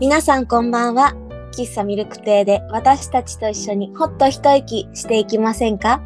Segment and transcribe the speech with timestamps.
[0.00, 1.14] 皆さんこんばんは。
[1.52, 6.00] 喫茶ミルク亭で私たちと一緒にほっと一息していきませんか？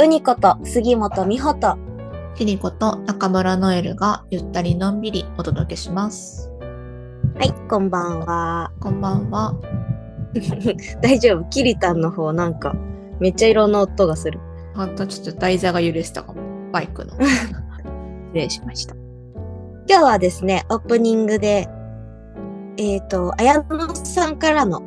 [0.00, 1.78] ウニこと杉本美穂と
[2.34, 6.50] キリコと中村ノエルがゆったりのんびりお届けします。
[7.36, 8.72] はい、こんばんは。
[8.80, 9.54] こんばんは。
[11.00, 11.44] 大丈夫？
[11.50, 12.74] キリタンの方なんか
[13.20, 14.40] めっちゃいろんな音がする。
[14.74, 16.42] ほんとちょっと台座が揺れてたかも。
[16.72, 17.12] バイクの。
[17.20, 18.96] 失礼しました。
[19.88, 21.68] 今日はですね、オープニングで、
[22.80, 24.82] えっ、と、綾野さんからの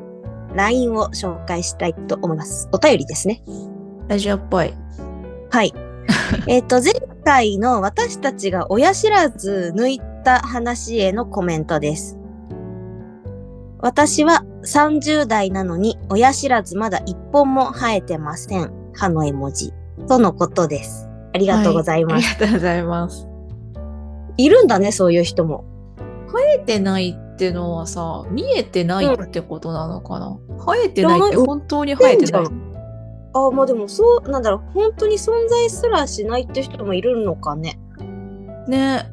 [0.55, 2.67] LINE を紹介したいと思います。
[2.71, 3.43] お便りですね。
[4.07, 4.73] ラジオっぽい。
[5.51, 5.71] はい。
[6.48, 6.93] えっと、前
[7.23, 12.17] 回の私たちが親知らず抜いた話へのコメントです。
[13.77, 18.71] 私は30代なのに親知らずまだ一本も生えてません。
[18.95, 19.71] 歯の絵文字。
[20.07, 21.07] とのことです。
[21.35, 22.27] ありがとうございあます。
[22.39, 23.27] りがとうございます。
[24.37, 25.63] い、るんだね、そういう人も。
[26.31, 27.15] 生えてない
[27.49, 32.46] ってのはさ、見えてないってことなのかな、生えてないって本当に生えてない？
[33.36, 37.80] あまあでもそう、なんだろう、本当に存在すらしないって人もいるのかね。
[38.68, 39.10] ね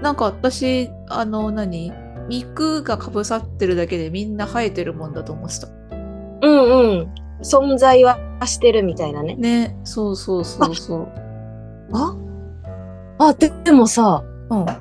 [0.00, 1.92] なんか私、あの何、
[2.28, 5.68] 肉がかぶさってるだけでみんな生えてるもんだと思ってた。
[5.68, 7.14] うんうん。
[7.42, 9.34] 存在はしてるみたいなね。
[9.34, 11.08] ね、そうそうそうそう。
[11.92, 12.16] あ
[13.18, 14.68] あ、ででもさ、うん。
[14.68, 14.80] あ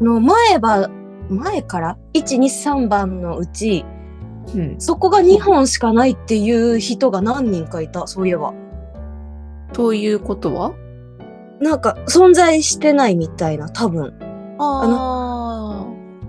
[0.00, 0.88] の前歯、
[1.28, 3.84] 前から ?1、2、3番のうち、
[4.54, 8.52] うん、そこが2本しかないっていう人が何人かいた、そういえば。
[9.72, 10.72] ということは？
[11.60, 14.12] なんか、存在してないみたいな、多分。
[14.58, 15.86] あ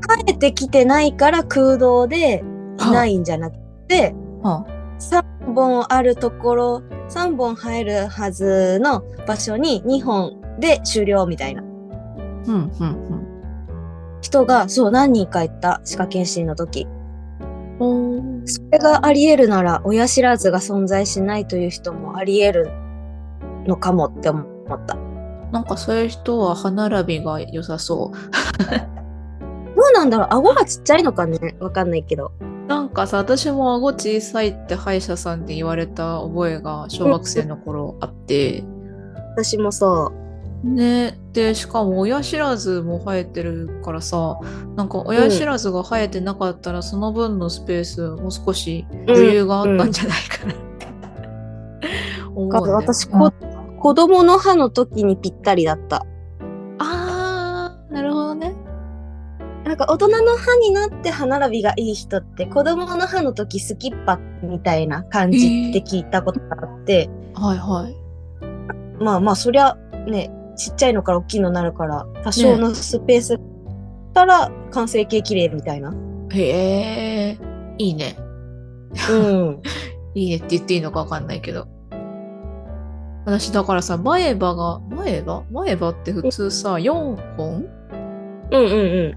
[0.07, 2.43] 生えてきてないから空洞で
[2.79, 3.57] いないんじゃなく
[3.87, 4.63] て、あ。
[4.63, 4.65] は
[4.99, 11.69] 3本あるところ、3本生えるはずの場所に2本で終了みたいなうん、
[12.47, 12.51] う
[12.85, 13.24] ん、
[14.25, 16.87] 人が、そう、何人かいた、歯科検診の時。
[17.79, 18.47] うん。
[18.47, 22.71] それがあり得るなら、親知らずが存在しないという人もあり得る
[23.67, 24.97] のかもって思った。
[25.51, 28.17] なんかそういう人は歯並びが良さそう。
[29.77, 30.27] どうなんだろう？
[30.31, 31.55] 顎がちっちゃいのかね？
[31.59, 32.31] わかんないけど。
[32.67, 38.63] なんかさ、私も顎小さいって歯医者さんで言われた覚えが小学生の頃あって、
[39.37, 40.11] 私もさ、
[40.65, 44.39] ね、で、しかも親知らずも生えてるからさ、
[44.75, 50.53] なんか親知らずが生えてなかったらその分のスペースもう少し余裕があったんじゃないかな。
[50.53, 50.87] って、
[52.33, 53.31] 思うんだよね私こ、
[53.79, 56.03] 子供の歯の時にぴったりだった。
[56.79, 58.55] あー、なるほどね。
[59.65, 67.95] なんか大人の歯になって歯並びがいい人って子供の歯の時スキッパみたいな感じって聞いたことがあって、はいはい。
[69.03, 69.77] まあまあそりゃ
[70.07, 73.39] ね、ちっちゃいのから大きいのになるから多少のスペース
[74.15, 75.93] たら完成形綺麗みたいな。
[76.31, 77.37] へえ、
[77.77, 78.17] いいね。
[79.11, 79.61] うん。
[80.15, 81.67] いいねって言っていいのかわかんないけど。
[83.25, 85.43] 私だからさ、前歯が、前歯？
[85.51, 87.65] 前歯って普通さ、4本？
[88.51, 89.15] うんうんうん。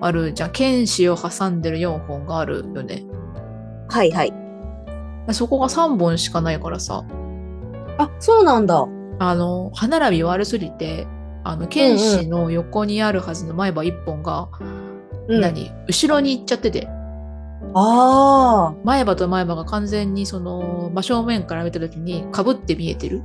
[0.00, 0.50] あるじゃん。
[0.50, 3.04] 剣士を挟んでる4本があるよね。
[3.88, 4.32] はいはい。
[5.30, 7.04] そこが3本しかないからさ、
[7.98, 8.84] あ、そうなんだ。
[9.18, 11.06] あの、歯並び悪すぎて、
[11.44, 14.48] あの、剣士の横にあるはずの前歯1本が、
[15.28, 15.70] うん、何？
[15.86, 16.88] 後ろに行っちゃってて、
[17.74, 23.22] あ前歯と前歯が完全にその、真正面から見た時に被って見えてる。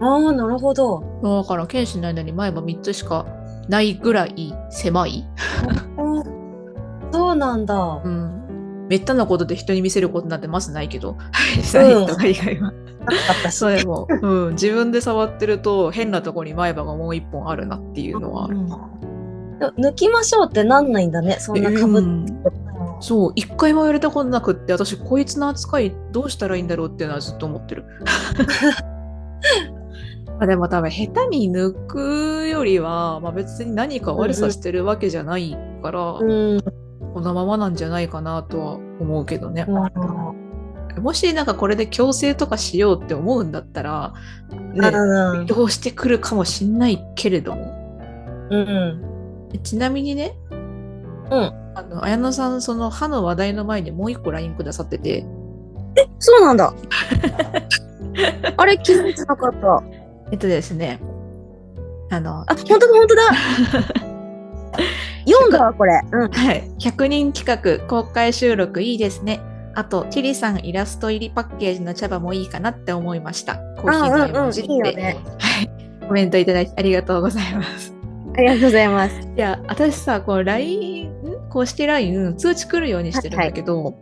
[0.00, 0.06] あ。
[0.06, 1.02] ああ、なるほど。
[1.22, 3.26] だから、剣士の間に前歯3つしか
[3.68, 5.24] ないぐらい狭い。
[7.12, 8.02] そうなんだ。
[8.04, 8.86] うん。
[8.88, 11.16] めったなことで人に見せることなんてまずないけど、
[11.62, 12.72] サインとか以外は。
[13.28, 18.56] 私それも、うん、自分で触ってると変なとこに前歯がもう一本あるなっていうのはある。
[19.78, 21.36] 抜きましょうってなんないんだね。
[21.38, 22.26] そんなかぶっうん
[23.00, 27.84] そう、一回も言われたことなくって、私、こいつの扱いどうしたらいいんだろうっていうのはずっと思ってる。
[30.38, 36.60] まあでも多分、下手に抜くよりは、まあ、別に何か悪さしてるわけじゃないから、うん。
[37.12, 39.66] このままなんじゃないかなとは思うけどね。
[39.68, 40.43] うん。
[41.00, 44.14] もしなんかこれで強制とかしようって思うんだったら、
[44.50, 48.48] ね、うんどうしてくるかもしんないけれども。
[48.50, 49.00] うん。
[49.62, 50.60] ちなみにね、うん。
[51.74, 55.26] あの、綾野さん、その歯の話題の前にもう一個 LINE くださってて、
[56.18, 56.74] そうなんだ。
[58.56, 59.82] あれ気づいてなかった。
[60.30, 61.00] えっとですね、
[62.10, 63.22] あの、あ、本当だ本当だ。
[65.26, 66.00] 読んだわこれ。
[66.12, 66.30] うん。
[66.30, 66.70] はい。
[66.78, 69.40] 100人企画公開収録いいですね。
[69.74, 73.56] あと、チリさんイラスト入りパッケージの茶葉もいいかなって思いました。
[73.78, 75.70] コーヒーの絵文字んうんうんねはい。
[76.06, 77.92] コメントいただきありがとうございます。
[78.36, 79.20] ありがとうございます。
[79.36, 83.94] いや、私さ、こう LINE、ん公式 LINE 通知来るようにしてるんだけど、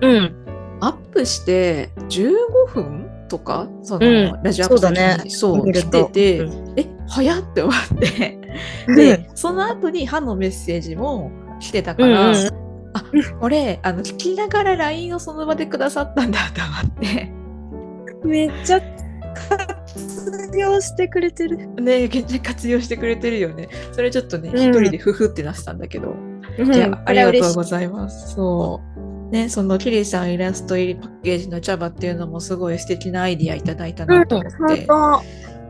[0.00, 0.36] うん。
[0.80, 8.38] アップして15分とかその、うんラジオアップそうだねそう来てて、うんえ早っって思って
[8.86, 11.30] で で、その後に歯のメッセージも
[11.60, 13.04] 来てたから、うんうんあ
[13.40, 17.32] これあの聞きながら LINE をその場でくださったんだと思って。
[18.24, 18.80] めっちゃ
[19.34, 21.56] 活用してくれてる。
[21.76, 22.08] ね
[22.42, 23.68] 活用してくれてるよね。
[23.92, 24.56] それちょっとねうん。
[24.56, 26.14] 一、人でフフってなってたんだけど、
[26.58, 28.34] じゃあありがとうございます。
[28.34, 29.30] そう。
[29.30, 34.06] ねそのキリさんイラスト入りパッケージの茶葉っていうのもすごい素敵なアイディアいただいたう。
[34.08, 35.22] なんと思って、本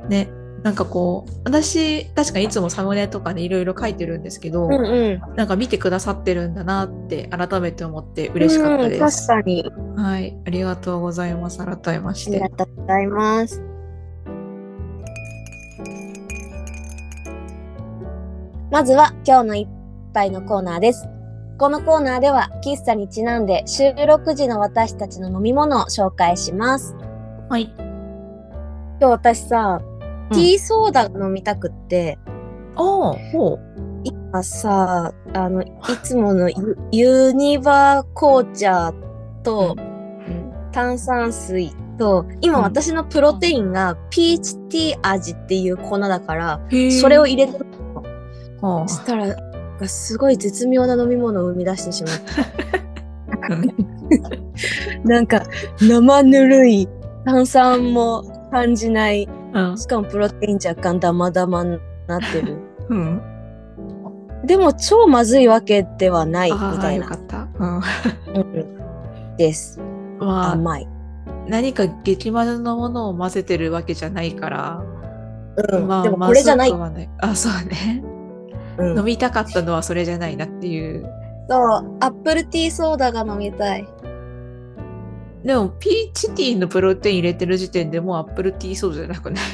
[0.08, 0.31] ね
[0.62, 4.77] なんかこう私確かにいつもサムネとかでいろいろ書いてるんですけど、当。
[4.77, 5.37] うんうん。
[5.37, 9.01] なんか見てくださってるんだなって改めて思って嬉しかったです。
[9.01, 9.73] うん確かに。
[9.97, 11.65] はい、ありがとうございます。
[11.65, 12.67] 改めましてありが。
[12.67, 13.62] とうございます。
[18.71, 19.69] まずは今日の一
[20.13, 21.09] 杯のコーナーです。
[21.59, 26.95] このコーナーでは喫茶にちなんで収録時の私たちの飲み物を紹介します。
[27.49, 27.73] はい。
[29.01, 29.90] 今日私さ、うん
[30.31, 32.19] ティーソーダが飲みたくって、
[32.77, 32.85] ああ、
[33.32, 33.61] ほう。
[34.05, 35.67] 今さ、あの、い
[36.03, 38.93] つものユユニバー紅茶
[39.43, 39.77] と
[40.73, 42.65] 炭酸水と、今うん。
[42.65, 46.61] 私のプロテインがピーチティー味っていう粉だから、
[47.00, 47.67] それを入れてる
[48.62, 49.37] はそしたら、
[49.88, 53.59] すごい絶妙な飲み物を生み出してしまっあた。
[55.05, 55.43] なんか、
[55.81, 56.88] 生ぬるい、
[57.25, 59.79] 炭酸も感じない、うん。
[59.79, 62.56] しかもプロテイン若干ダマダマになってる。
[62.88, 63.23] うん。
[64.44, 67.08] でも超まずいわけではないみたいな。
[67.58, 67.76] うん。
[67.76, 68.81] うん
[69.37, 69.81] です。
[70.19, 70.88] まあ、甘い。
[71.49, 74.82] 何か激まずのものを混ぜてるわけじゃないから、
[75.56, 75.88] うん。
[75.88, 76.73] まあ、でもこれじゃない。
[76.73, 77.11] まない。
[77.19, 78.03] あ、そうね。
[78.79, 81.05] うん飲みたかったのはそれじゃないなっていう。
[81.49, 83.87] そう、アップルティーソーダが飲みたい。
[85.45, 89.45] でも、ピーチティーのプロテイン入れてる時点でもうアップルティーそうじゃなくない？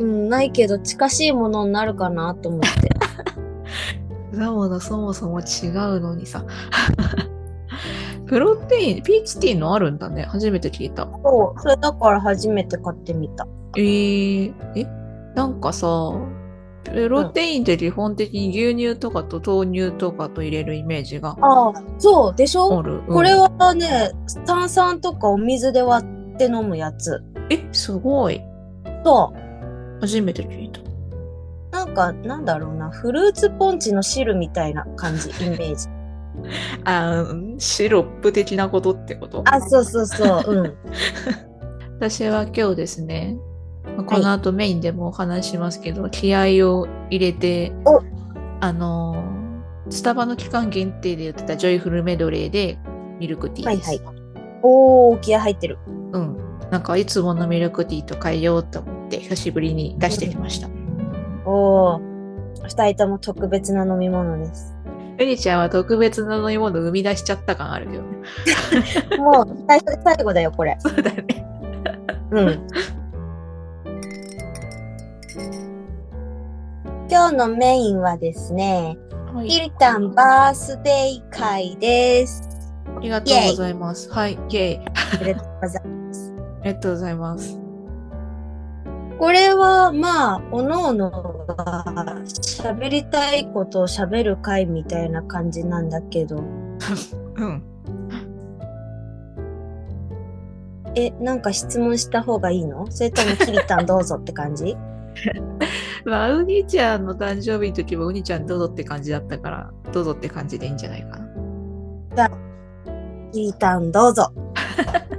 [0.00, 2.68] うん、ないけど近しいものになるかなと思って。
[4.36, 6.44] 果物そもそも違うのにさ。
[8.26, 10.24] プロテイン、ピーチティーのあるんだね。
[10.24, 11.08] 初めて聞いた。
[11.24, 13.46] そう、それだから初めて買ってみた。
[13.76, 14.86] えー、え？
[15.34, 16.12] なんかさ、
[16.92, 22.94] プロテインって基本的に牛乳とかと豆乳とかと入れるイメージがああ、そう、でしあょ、る。
[22.94, 24.10] うんこれはね、
[24.46, 27.22] 炭酸とかお水で割って飲むやつ。
[27.50, 28.40] え、すごい。
[29.04, 29.32] そ
[30.00, 30.80] 初めて聞いた。
[30.80, 30.84] う。
[31.70, 35.88] なんか、なんだろうな、フルーツポンチの汁みたいな感じ、 イメージ。
[36.84, 39.42] あーシロップ的なことってこと？
[39.46, 40.74] あ、そうそうそう、うん。
[41.98, 43.36] 私は今日ですね、
[43.98, 48.02] まあこの後メインでもお話ししますけど、気合を入れてお、
[48.60, 49.38] あのー
[49.90, 52.78] スタバの期間限定で売ってたジョイフルメドレーで
[53.18, 53.88] ミルクティーです。
[53.88, 54.16] はいはい。
[54.62, 55.78] おー、気合入ってる。
[55.86, 56.36] うん。
[56.70, 60.68] なんかいつものミルクティーと変えようと思って久しぶりに出してきました。
[61.46, 64.74] おー、二人とも特別な飲み物です。
[65.18, 68.18] ゆりちゃんは特別な飲み物生み出しちゃった感あるけどね。
[69.18, 70.76] もう、最初で最後だよ、これ。
[70.80, 71.24] そうだね。
[72.30, 72.66] うん。
[77.10, 78.98] 今日のメインはですね、
[79.32, 82.42] はいヒルタンバースデー会です。
[82.96, 84.10] ありがとうございます。
[84.10, 84.32] はい。
[84.32, 84.78] イェイ。
[84.78, 86.34] ありがとうございます。
[86.62, 87.60] ありがとうございます。
[89.18, 91.84] これは、まあ、おのおのが
[92.24, 96.36] 喋りたいことを喋る会みたいな感じなんだけど、
[97.36, 97.62] うん。
[100.94, 102.90] え、なんか質問した方がいいの？
[102.90, 104.76] それともキリタンどうぞって感じ？
[106.04, 112.30] まあ、うにちゃんの誕生日の時もうにちゃんどうぞって感じだったから、どうぞって感じでいいんじゃないかな。
[113.32, 114.32] キリタンどうぞ。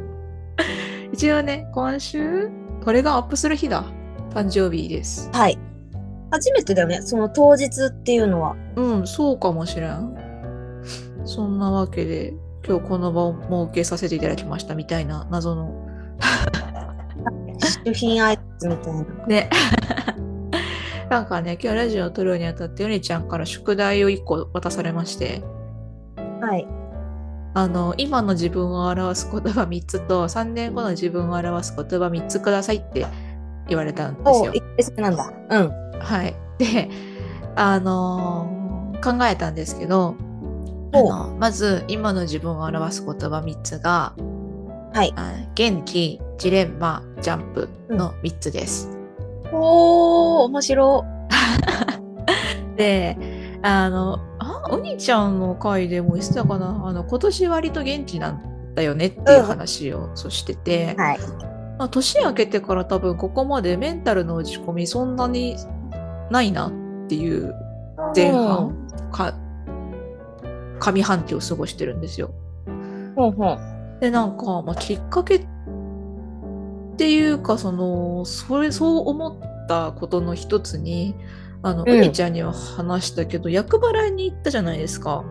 [1.14, 2.50] 一応ね、今週、
[2.84, 3.86] これがアップする日だ。
[4.32, 5.30] 誕生日です。
[5.34, 5.58] はい。
[6.32, 8.56] 初めてだよね、その当日っていうのは。
[8.76, 10.16] うん、そうかもしれん。
[11.26, 12.34] そんなわけで、
[12.68, 15.88] 今日この場を設けさせていただきましたみたいな謎の。
[17.86, 19.04] 主品アイスみたいな。
[19.28, 19.50] ね。
[21.10, 25.44] なんかね、今日ラジオを撮るにあたって、ゆりちゃんから宿題を1個渡されまして、
[26.42, 26.68] はい。
[27.56, 33.06] あの、今の自分を表す言葉3つと、3年後の自分を表す言葉3つくださいって
[33.68, 34.54] 言われたんですよ
[34.98, 35.32] おなんだ。
[35.50, 35.72] うん。
[36.00, 36.36] はい。
[36.58, 36.90] で、
[37.56, 38.60] あのー
[39.02, 40.16] 考えたんですけど、
[40.92, 44.14] あのまず今の自分を表す言葉3つが、
[44.94, 48.90] はいあ元気、ジレンマ、ジャンプの3つです。
[49.52, 51.06] おー、面白。
[52.78, 53.18] で、
[53.62, 61.20] あの、あなお兄ちゃんの回でも言ってたかなあの今年割と元気なんだよねっていう話をそうしてて、はい。
[61.78, 65.56] まあ、年明けてから多分ここまでメンタルの落ち込みそんなに
[66.30, 66.72] ないなっ
[67.08, 67.56] ていう
[68.16, 68.76] 前半
[69.12, 69.34] か
[70.80, 72.32] 上半期を過ごしてるんですよ。
[73.16, 73.60] ほうほう。
[74.02, 75.46] でなんか、まあ、きっかけ
[77.00, 81.16] っていうかそのそれそう思ったことの一つに
[81.62, 85.24] あの、ううんにちゃんには話したけど厄払いに行ったじゃないですか。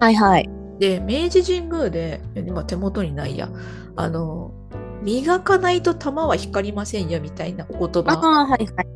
[0.00, 0.48] はいはい。
[0.78, 3.50] で明治神宮で今手元にないや
[3.96, 4.54] あの
[5.02, 8.86] 磨かないと玉は光りませんよみたいなお言葉ああ、はいはい。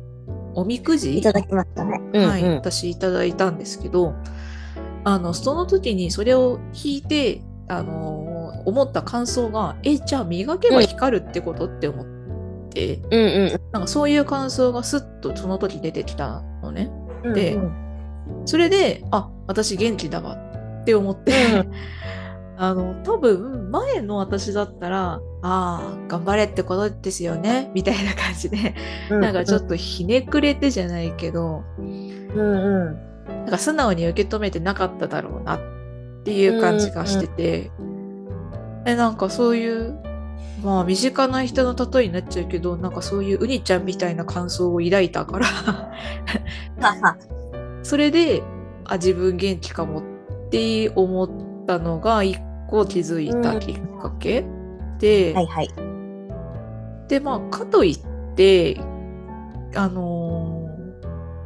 [0.55, 1.15] おみくじ？
[1.15, 1.99] いただきましたね。
[2.17, 4.15] はい、うんうん私いただいたんですけど
[5.03, 8.28] あのその時にそれを聞いてあの
[8.65, 12.05] 思った感想がえじゃあ磨けば光るってこと、って思っ
[12.69, 16.91] てうんうんなんかそういう感想がスッとその時出てきたのね
[17.23, 17.33] うん。
[17.33, 17.89] でうん
[18.45, 20.35] それであ私元気だわ
[20.81, 21.71] って思って、うん
[22.61, 28.75] あの多分前の私だったらああ頑張れってことですよねみたいな感じで
[29.09, 32.41] うん、なんかちょっとひねくれてじゃないけど、うんう
[32.91, 33.09] ん。
[33.27, 35.59] なんか素直に受け止めてなかっただろうなっ
[36.23, 37.71] ていう感じがしてて、
[38.85, 39.99] えなんかそういう
[40.63, 45.45] まあ身近な人の例えになっちゃうけどなんかそういうウニちゃんみたいな感想を抱いたから。
[47.83, 48.43] それで
[48.85, 50.03] あ自分元気かもっ
[50.49, 51.29] て思っ
[51.65, 54.45] たのが一個気づいたきっかけ、
[54.99, 55.69] で、はいはい。
[57.07, 58.79] でまあかといって
[59.75, 60.49] あのー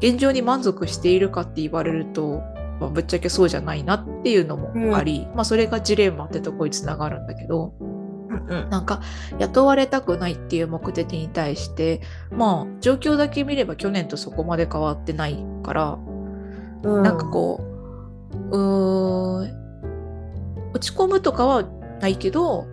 [0.04, 2.44] 現状に満足しているかって言われると、
[2.84, 9.02] まあ、ぶっちゃけそうじゃないなっていうのもあり、まあそれがジレンマってとこにつながるんだけどうんなんか
[9.40, 16.00] 雇われたくないっていう目的に対してまあ状況だけ見れば去年とそこまで変わってないから、
[16.84, 17.04] うん。
[17.04, 17.62] なんかこ
[18.52, 21.64] ううーん落ち込むとかは
[22.02, 22.68] ないけど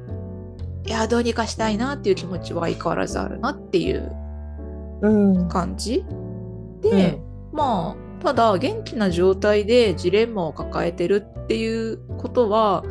[0.86, 4.10] いやどうにかしたいなっていう気持ちは相変わらずあるなっていう
[5.02, 5.36] うん。
[5.36, 5.48] うん。
[5.48, 6.04] 感じ
[6.80, 7.20] で、
[7.52, 12.84] まあただ元気な状態でジレンマを抱えてるっていうことは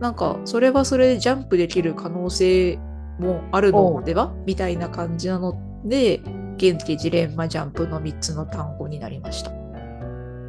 [0.00, 2.78] なんかそれはそれでジャンプできる可能性
[3.18, 4.34] もあるのでは？
[4.46, 6.20] みたいな感じなので
[6.56, 9.50] 元気ジレンマジャンプの3つの単語になりました。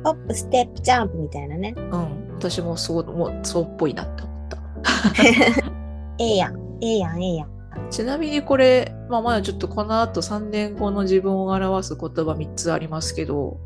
[0.03, 1.73] ホップ、ステップ、ジャンプみたいなね。
[1.75, 4.57] うん、私もそうもうそうっぽいなって思った。
[6.19, 6.57] ええやん。
[6.81, 7.57] ええやん、ええやん。
[7.89, 13.59] ちなみにこれ、まあ、まだちょっとこの後3年後の自分を表す言葉3つありますけど、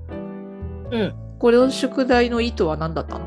[0.91, 1.15] うん。
[1.39, 3.25] これの宿題の意図は何だったの？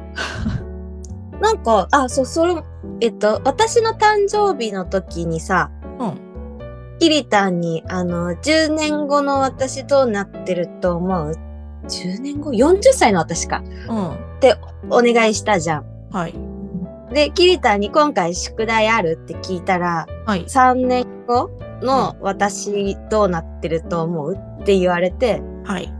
[1.41, 2.55] なんか、あ、そう、それ、
[3.01, 6.25] えっと、私の誕生日の時にさ、うん。
[7.01, 11.33] キリタンに、あの、10年後の私どうなってると思う
[11.89, 13.63] ?10 年後 ?40 歳の私か。
[13.89, 14.25] うん。
[14.91, 15.85] お願いしたじゃん。
[16.11, 16.35] はい。
[17.13, 20.45] で、キリタンに今回宿題あるって聞いたら、はい。
[20.45, 21.51] 3年後
[21.83, 24.35] の私どうなってると思う？
[24.35, 25.93] って言われて、はい。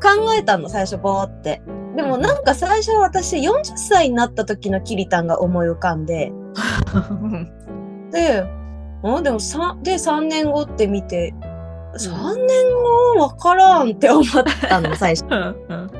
[0.00, 1.62] 考えたの、最初ぼーって。
[1.96, 6.32] でもなんか最初私40歳になった時のキリタンが思い浮かんで、
[8.12, 8.44] で、
[9.02, 11.34] あでも3、で3年後って見て、
[11.96, 12.72] 3年
[13.16, 14.24] 後わからんって思っ
[14.68, 15.24] たの、 最初。
[15.30, 15.90] うん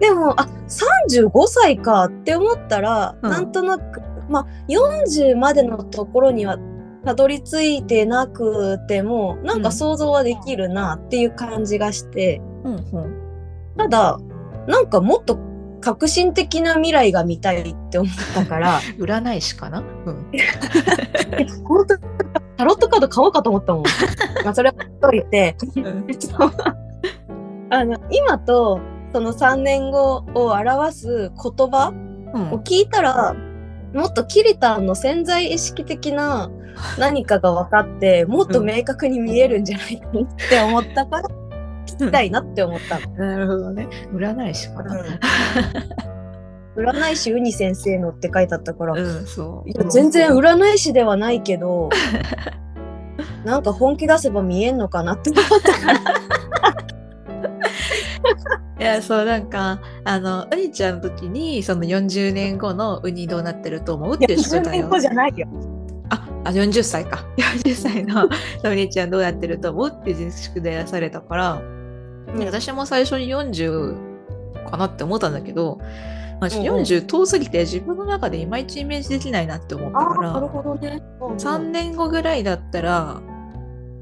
[0.00, 3.30] でも、あ、35歳かって思ったら、うん。
[3.30, 6.56] なんとなく、まあ、40までのところには
[7.04, 13.17] たどり着いてなくても、なんか想像はできるなっていう感じがして、うんうん
[13.78, 14.18] ただ、
[14.66, 15.38] なんかもっと
[15.80, 19.78] 革新的な未来が見たいって思ったから、 占い師かな？
[19.80, 20.30] うん。
[21.64, 21.96] 本当
[22.56, 23.82] タロットカード買おうかと思ったもん。
[24.44, 25.56] まあ、それはといて、
[27.70, 28.80] あの、今と、
[29.12, 31.92] その3年後を表す言葉
[32.34, 32.52] うん。
[32.52, 33.34] を聞いたら、
[33.94, 36.50] もっとキリタンの潜在意識的な
[36.98, 41.47] 何かが分かって、もっと明確に見えるんじゃないかなって思ったから、聞
[41.98, 43.14] きたいなって思ったの。
[43.14, 43.88] なるほどね。
[44.12, 45.04] 占い師かな。
[46.76, 49.68] 占い師ウニ先生のって書いてあったから、うん、そう。
[49.68, 51.90] いや全然占い師ではないけど、
[53.44, 55.98] なんか本気出せば見えんのかなって思ったから。
[58.78, 65.00] いや、そう、なんか、あの、ウニちゃんの時に、その40年後のウニどうなってると思うっていう宿10題を年後。
[65.00, 65.48] じゃないよ。
[66.10, 67.26] あ、あ、40歳か。
[67.36, 68.28] 40歳のウ
[68.74, 71.60] ニちゃんどうやってると思うっていう宿題出されたから、
[72.36, 75.78] で私も最初に40かなって思ったんだけど、
[76.40, 81.02] まあ、うんうん40遠すぎて自分の中でいまいちイメージできないなって思ったああ、なるから、ほどね。
[81.20, 83.20] 3年後ぐらいだったら、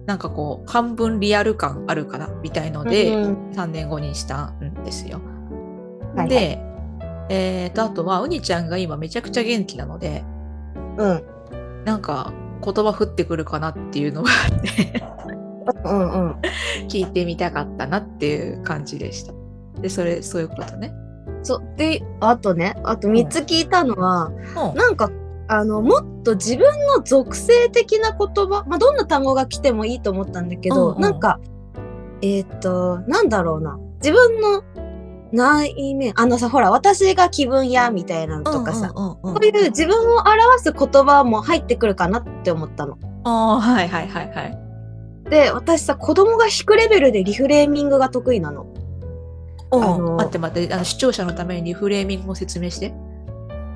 [0.07, 5.19] なんかこう、半分リアル感あるかなみたいので、うん3年後にしたんですよ。
[5.19, 6.59] はいはいで、
[7.29, 10.25] えーと、あとは、うにちゃんが今めちゃくちゃ元気なので、
[10.97, 11.23] うん。
[11.85, 12.33] なんか
[12.65, 15.03] 言葉降ってくるかなっていうのがあって
[15.85, 16.37] うんうん。
[16.87, 19.33] 聞いてみたかったなっていう感じでした。
[19.81, 20.93] で、それ、そういうことね。
[21.43, 21.63] そう。
[21.77, 24.77] で、あとね、あと3つ聞いたのは、うん。
[24.77, 25.11] なんか、
[25.49, 31.41] あの、もっと自分の属性的な言葉、まあ、どんな単語が来てもいいと思ったんだけど、うんうんなんか、
[32.23, 33.79] えっ、と、なんだろうな。
[34.03, 34.63] 自分の
[35.33, 42.99] 内面、あのさ、ほら、私が気分や、みたいなのとかさ、こういう自分を表す言葉も入ってくるかなって思ったの。
[43.25, 44.66] ああ、はいはいはいはい。
[45.31, 48.67] で、私さ、子供が弾くレベルでリフレーミングが得意なの。
[49.73, 52.95] あの待って待ってあの、視聴者のためにリフレーミングを説明して。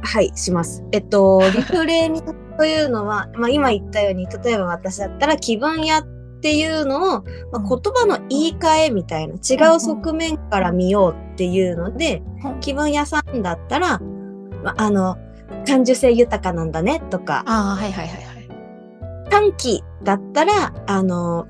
[0.03, 0.85] はい、します。
[0.93, 6.07] えっと、 リフレーミングというのは、まあ今言ったように、例えば私だったら気分屋っ
[6.41, 7.19] ていうのを、ま
[7.55, 13.99] あ、うん言葉の言い換えみたいな、違う側面から見ようっていうので、うん気分屋さんだったら、
[14.63, 15.17] まあ、あの、
[15.67, 18.30] 感受性豊かなんだねとか、あはいはいはい。
[19.31, 21.47] 短期だったら、あの、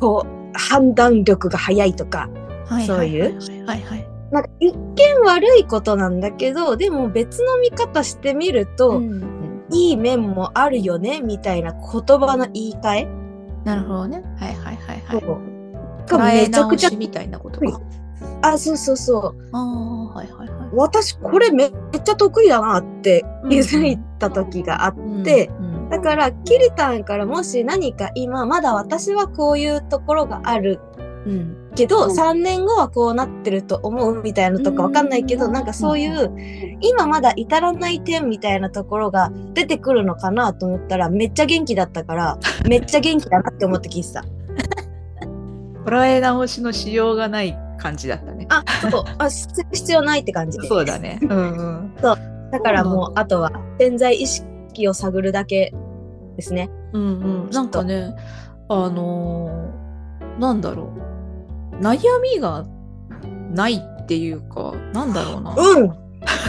[0.00, 2.28] こう、判断力が早いとか、
[2.66, 4.08] はいそういうはいはいはい。
[4.30, 9.42] なんか一見悪いことなんだけど、でも別の見方してみると、うん
[9.74, 11.80] いい面もあるよねみたいな言
[12.18, 13.08] 葉の言い換え、
[13.64, 14.22] なるほどね。
[14.36, 15.20] はいはいはいはい。
[15.20, 17.80] が捉えめちゃくちゃみたいなことか。
[18.42, 20.68] あそうそうそうああ、はいはいはい。
[20.74, 21.72] 私これめっ
[22.04, 24.94] ちゃ得意だなって気づいた時があっ
[25.24, 30.80] て、うんだからキリタンからもし何か今まだ私はこういうところがある
[31.26, 31.70] うん。
[31.74, 32.08] けど、う。
[32.08, 35.52] ん3年後はこうなってると思うみたいなのとかわかんないけど、うん。
[35.52, 36.32] なんかそういう、
[36.80, 44.24] 今まだ至らない点みたいなところが出てくるのかなと思ったらめっちゃ元気だったから めっちゃ元気だなって思って聞いてた。
[45.84, 48.46] 捉え直しのしようがない感じだったね。
[48.48, 49.04] あそう。
[49.18, 50.58] あす必要ないって感じ。
[50.66, 51.18] そうだね。
[51.22, 51.94] うんうん。
[52.00, 55.72] だからもうあとは潜在意識を探るだけ
[56.36, 56.70] ですね。
[56.92, 57.50] うんうん。
[57.50, 58.14] なんかね、
[58.68, 59.82] あのー
[60.38, 60.92] なんだろ
[61.74, 61.76] う。
[61.82, 62.64] 悩みが
[63.50, 65.54] ないっていうか、なんだろうな。
[65.56, 66.02] うん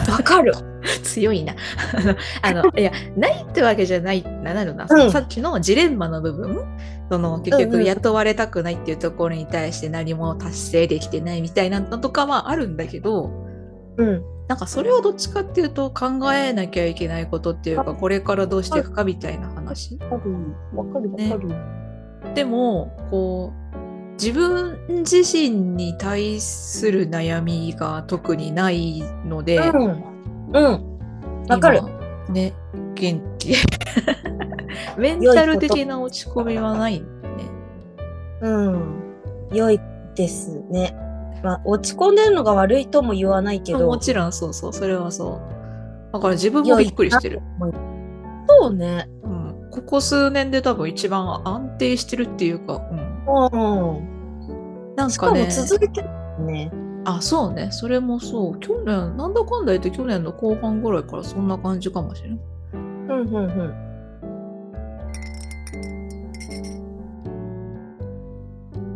[0.09, 0.53] わかる。
[1.03, 1.55] 強いな。
[2.41, 6.63] あの、いや、ないってわけじゃない、ななんだろうな、うんさっきのジレンマの部分、
[7.09, 13.31] その結局雇われたくないっていうところに対して何も達成できてないみたいなのとかはあるんだけど、
[13.97, 14.23] うん。
[14.47, 19.97] なんかそれをどっちかっていうと考えなきゃいけないことっていうか、これからどうしていくかみたいな話。
[19.99, 20.19] わ
[20.85, 22.33] かるわねかる。
[22.35, 30.03] でも、こう、自分自身に対する悩みが特にないので、うん。
[30.53, 30.97] うん。
[31.47, 31.79] わかる。
[31.79, 32.53] 今ね、
[32.95, 33.53] 元気。
[34.97, 37.05] メンタル的な落ち込みはないね。
[38.41, 39.03] うん。
[39.51, 39.79] 良い
[40.15, 40.95] ですね。
[41.43, 43.85] まあ、落ち込んでるのが悪いとも言わないけど。
[43.85, 46.13] もちろんそうそう、それはそう。
[46.13, 47.41] だから自分もびっくりしてる。
[48.47, 49.09] そうね。
[49.23, 54.95] うん、ここ数年で多分一番安定してるっていうか、うん、うん。
[54.95, 56.09] なんかねしかも、続いてる
[56.45, 56.71] ね。
[57.05, 58.59] あ、そうね、それもそう。
[58.59, 62.39] 去年、なんだかんだ言って去年の後半ぐらいからそんな感じかもしれない。
[62.73, 63.39] うんうんう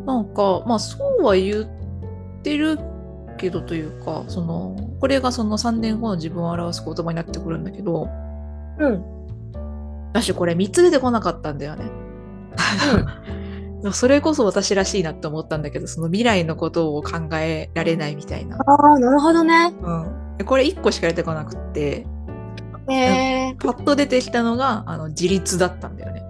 [0.04, 0.06] ん。
[0.06, 1.68] なんか、まあそうは言っ
[2.48, 2.80] てる
[3.38, 8.08] けどというか、その、これがその3年後の自分を表す言葉になってくるんだけど、
[8.80, 9.04] うん。
[10.14, 11.86] 私これ3つ出てこなかったんだよね。
[13.92, 18.58] それこそ私らしいなって思ったんだけど、その未来のことを考えられないみたいな。
[18.58, 19.74] ああ、なるほどね。
[20.40, 22.08] うん、これ1個しか出てこなくって、
[22.90, 23.56] へえ。
[23.60, 26.24] パッと出てきたのがあの自立だったんだよね。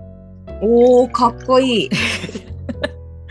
[0.62, 1.90] おお、かっこいい。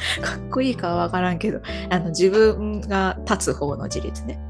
[0.23, 4.40] かっこいいかはわからんけど、あの自分が立つ方の自立ね。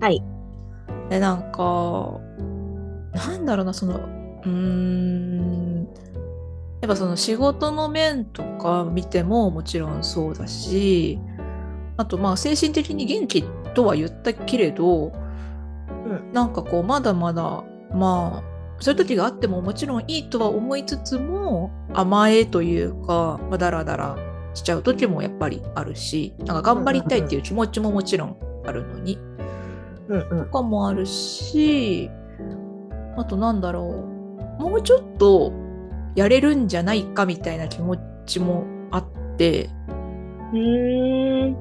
[0.00, 0.22] はい。
[1.08, 2.20] で、なんか、
[3.12, 5.88] なんだろうな、その、うーん、
[6.80, 11.18] やっぱその仕事の面とか見てももちろんそうだし、
[11.96, 24.16] あとまあ精神的に元気とは言ったけれど、んなんかこうまだまだまあそういう時があってももちろんいいとは思いつつも甘えというか、まあ、だらだら
[24.58, 29.18] しちゃう時もやっぱりあるしなんか頑張りたいっていう気持ちももちろんあるのに、
[30.08, 30.44] うんうん。
[30.46, 32.10] とかもあるし
[33.16, 34.04] あとなんだろ
[34.60, 34.62] う。
[34.62, 35.52] もうちょっと
[36.14, 39.70] やれるんじゃないかみたいな気持ちもあって。
[40.52, 41.50] うー。
[41.50, 41.56] ん。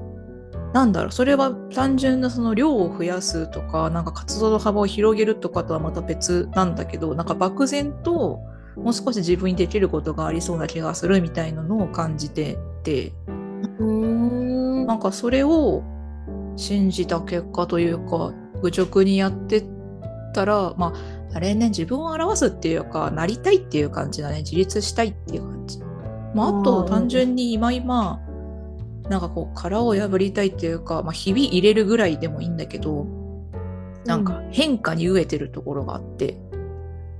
[0.74, 1.12] なんだろう。
[1.12, 8.40] それは単純なその量を増やすとかなんか活動の幅を広げるとかとはまた別なんだけどなんか漠然と
[8.76, 13.13] もう少し自分にできることがありそうな気がするみたいなのを感じてて。
[14.88, 15.84] なんかそれを
[16.56, 19.63] 信じた結果というか愚直にやって
[20.34, 25.80] たらまああれね自分を表すっていうかなりたいっていう感じだね自立したいっていう感じ。
[26.34, 28.21] まあ、あとうん単純に今今
[29.10, 33.06] なんかこう殻を破りたいっていうか、まあ、ひび入れるぐらいでもいいんだけど
[34.06, 36.38] なんか変化に飢えてるところがあって、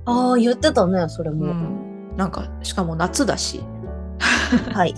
[0.06, 1.52] ああ、言ってたね、それうも。
[1.52, 3.60] ん、なんかしかも夏だし
[4.72, 4.94] はい。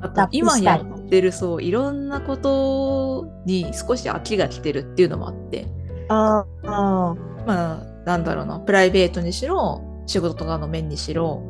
[0.00, 5.66] あと今やってるそういろんなことに少し飽きが来てるっていうのもあって
[6.08, 7.14] あーあ
[7.46, 11.42] まあなんだろうなプライベートにしろ仕事とかの面にしろ、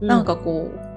[0.00, 0.06] ー。
[0.06, 0.94] なんかこう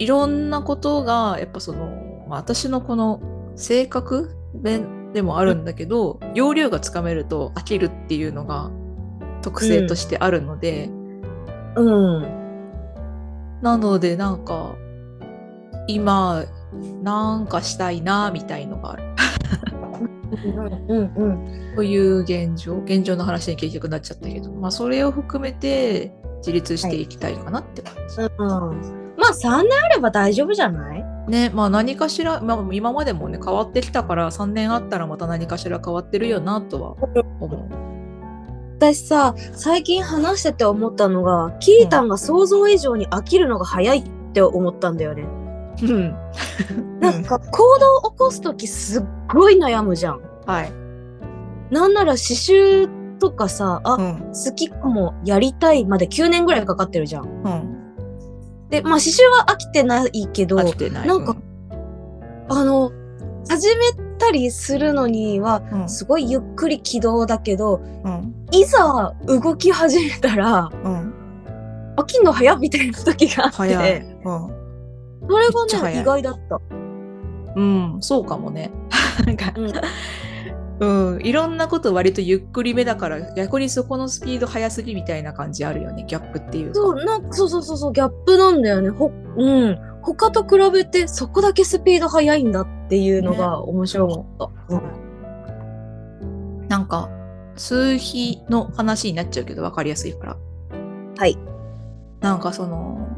[0.00, 1.86] いろんなことがやっぱその、
[2.28, 3.20] まあ、私のこの
[3.54, 8.70] 性格面でもあるんだけど、要領がつかめると飽きるっていうのが
[9.42, 10.88] 特性としてあるので、
[11.76, 12.16] うん。
[12.16, 13.60] うん。
[13.62, 14.74] なのでなんか
[15.94, 16.44] 今
[17.02, 19.04] なんかしたいなみたいのがある。
[20.44, 21.76] うんうんうん。
[21.76, 28.20] という現状現状の話に結局なっちゃったけど、まあ、それを含めて自立していきたいかなって感じ。
[28.20, 28.28] うん。
[29.16, 31.04] まあ3年あれば大丈夫じゃない？
[31.28, 36.96] ねまあ何かしら、まあ、今までもね変わってきたから3年あったらまた何かしら変わってるよなとは
[37.40, 37.68] 思う。
[38.78, 45.24] 私さ、最近話してて思ったのが、キータンが想像以上に飽きるのが早いって思ったんだよね。
[45.24, 45.39] うん、
[47.00, 49.02] なんか行動を起こすときすっ
[49.32, 50.20] ごい悩むじゃん。
[50.46, 50.72] はい、
[51.70, 54.18] なんなら刺繍とかさ、あ、うん。
[54.32, 57.24] 好きかも、やりたいまで9年ぐらいかかってるじゃん。
[57.24, 61.08] うん、で、まあ刺繍は飽きてないけど、飽きてない。
[61.08, 61.36] なんか
[62.48, 62.90] あの、
[63.48, 65.88] 始めたりするのには、うん。
[65.88, 68.34] すごいゆっくり軌道だけど、うん。
[68.52, 71.14] いざ動き始めたら、うん、
[71.96, 74.00] 飽きんの早っみたいな時があって、早い。
[74.24, 74.59] うん
[75.30, 76.60] それがね、意外だった。
[77.56, 78.70] うん、そうかもね。
[79.26, 79.72] なんか、うん
[80.80, 86.74] うん、いろんなこと割とゆっくりめだから逆にそこのスピード速すぎみたいな感じあるよねギャップっていうか。
[86.74, 88.88] そう、なそうそうそうそう、ギャップなんだよね。
[88.90, 89.78] ほ、うん。
[90.02, 94.14] 他と比べてそこだけスピード速いんだっていうのが面白か
[94.46, 94.74] った。
[94.74, 94.82] うん
[96.68, 97.10] なんか
[97.56, 100.36] 数比の話になっちゃうけど分かりやすいから。
[101.18, 101.36] はい。
[102.20, 103.08] なんかその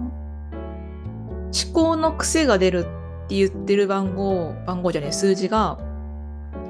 [1.53, 2.83] 思考の癖が出るっ
[3.29, 5.79] て言ってる番号番号じゃねえ数字が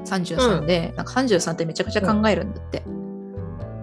[0.05, 2.83] 33で、なんか33ってめちゃくちゃ考えるんだって、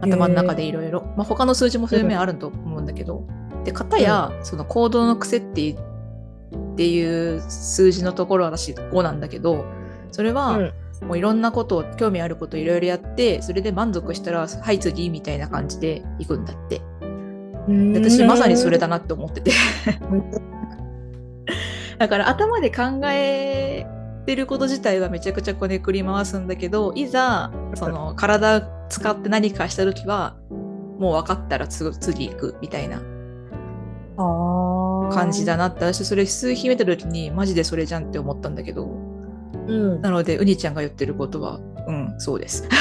[0.03, 1.03] 頭の中でいろいろ。
[1.17, 3.25] まあ他の数字もそういう面あると思うんだけど、
[3.65, 5.91] で片や、その行動の癖っていう
[6.73, 9.67] っていう数字のところは私5なんだけど
[10.13, 10.73] それは、うん。
[11.07, 16.83] もういろんなことを興味あることいろいろやってそれで満足したらはい次みたいな感じで行くんだって。
[17.69, 19.51] で私まさにそれだなって思ってて
[22.01, 23.87] だから頭で考え
[24.27, 30.37] てること自体はめちゃくちゃこねくり回すんだけどいざその体使って何かした時は
[30.99, 33.01] もう分かったら次次行くみたいな
[34.17, 39.11] 感感じだなって私それ数秘めた時にマジでそれじゃんって思ったんだけど
[39.71, 40.03] うん。
[40.03, 42.69] なので、うにちゃんが言ってることは、うん、そうです。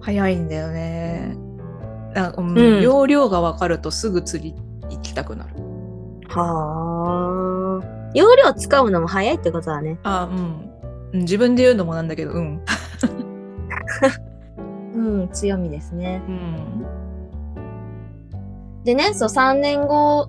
[0.00, 1.36] 早いんだよね。
[2.16, 4.54] あうんうん容量が分かるとすぐ釣り
[4.88, 5.54] 行きたくなる。
[6.40, 8.10] はあ。
[8.14, 9.98] 容量使うのも早いってことだね。
[10.02, 10.38] あ、うん。
[10.38, 10.70] うん
[11.14, 12.60] 自分で言うのもなんだけど、うん。
[14.94, 16.20] うん、強みですね。
[16.26, 16.84] うん。
[18.82, 20.28] でね、そう、3年後、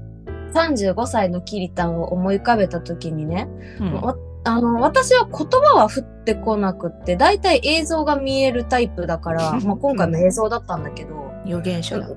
[0.53, 4.15] 35歳のキリタンを思い浮かべた時にね、うんわ
[4.47, 12.07] あの、私は言葉は降ってこなくって、だいたい映像が見えるタイプだから、 まあ今回も映像だったんだけど、予言者だ。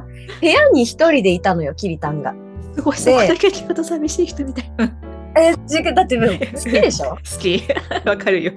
[0.00, 2.34] 部屋に一人でいたのよ、キリタンが。
[2.74, 4.72] すごい、そこだけ聞くと寂しい人みたい。
[4.78, 4.96] うん
[5.34, 7.10] え、じだって好きでしょ？
[7.16, 7.62] 好き。
[8.04, 8.52] わかるよ。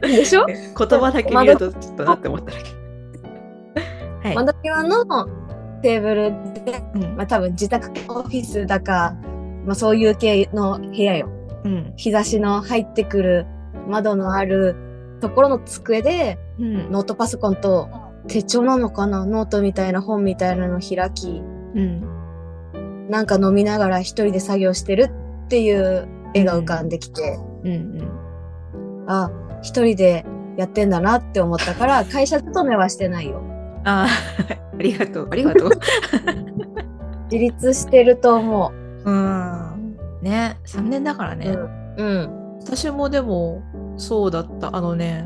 [0.00, 0.46] でしょ？
[0.46, 4.28] 言葉だけ見るとちょっとなって思っただけ。
[4.28, 4.34] はい。
[4.34, 5.04] 窓際の
[5.82, 6.30] テーブル
[6.64, 9.14] で、うんまあ多分自宅オフィスだか、
[9.64, 11.28] まあそういう系の部屋よ。
[11.64, 11.92] うん。
[11.96, 13.46] 日差しの入ってくる
[13.88, 14.74] 窓のある
[15.20, 16.90] ところの机で、うん。
[16.90, 17.88] ノートパソコンと
[18.28, 19.26] 手帳なのかな？
[19.26, 21.42] ノートみたいな本みたいなの開き、
[21.74, 23.08] うん。
[23.10, 25.10] なんか飲みながら一人で作業してる
[25.44, 27.72] っていう絵が浮かんできて、うん。
[27.72, 29.04] うん。
[29.08, 29.30] あ、
[29.62, 30.24] 一人で
[30.56, 33.42] やってんだなって思ったから、会社勤めはしてないよ。
[33.84, 35.28] あー ありがとう。
[35.30, 35.70] ありがとう。
[37.30, 38.72] 自立してると思
[39.04, 39.96] うん。
[40.22, 41.36] ね、3年だからう。
[41.36, 41.48] ね。
[41.96, 42.06] うん。
[42.06, 42.58] うん。
[42.60, 43.62] 私もでも、
[43.96, 44.76] そうだった。
[44.76, 45.24] あのね、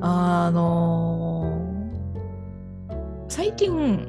[0.00, 1.17] あのー
[3.28, 4.08] 最近、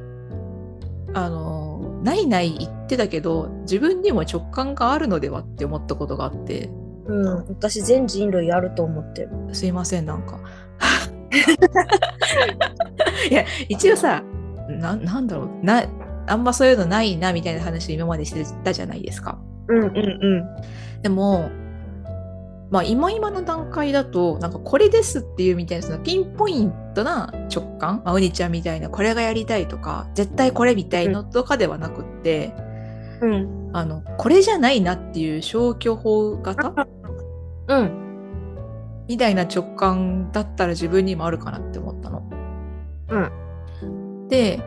[1.14, 1.70] あのー
[2.04, 6.70] ないない言ってたけど、自分にも直感があるのではって思ったことがあって、
[7.08, 9.30] うん、私全人類あると思ってる。
[9.52, 10.40] すいません、なんか。
[13.30, 14.24] いや、一応さ、
[14.70, 15.84] ななんだろうな、
[16.28, 19.38] あんまそういうのないなみたいな話を今までしてたじゃないですか。
[19.68, 20.44] うんうんうん。
[21.02, 21.50] でも、
[22.72, 32.54] まあ今今の段階だと、なんかこれですっていうみたいなそのピンポイントな直感、まあ、うにちゃんみたいなこれがやりたいとか、絶対これみたいのとかではなくって、
[33.22, 33.70] うん。
[33.74, 36.88] あの、これじゃないなっていう消去法型？
[37.68, 39.06] うん。
[39.08, 42.24] みたいな直感だったら自分にもあるかなって思ったの。
[43.10, 44.28] うん。
[44.28, 44.62] で、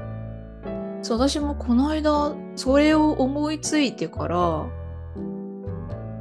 [1.02, 4.66] そう私もこの間それを思いついてから、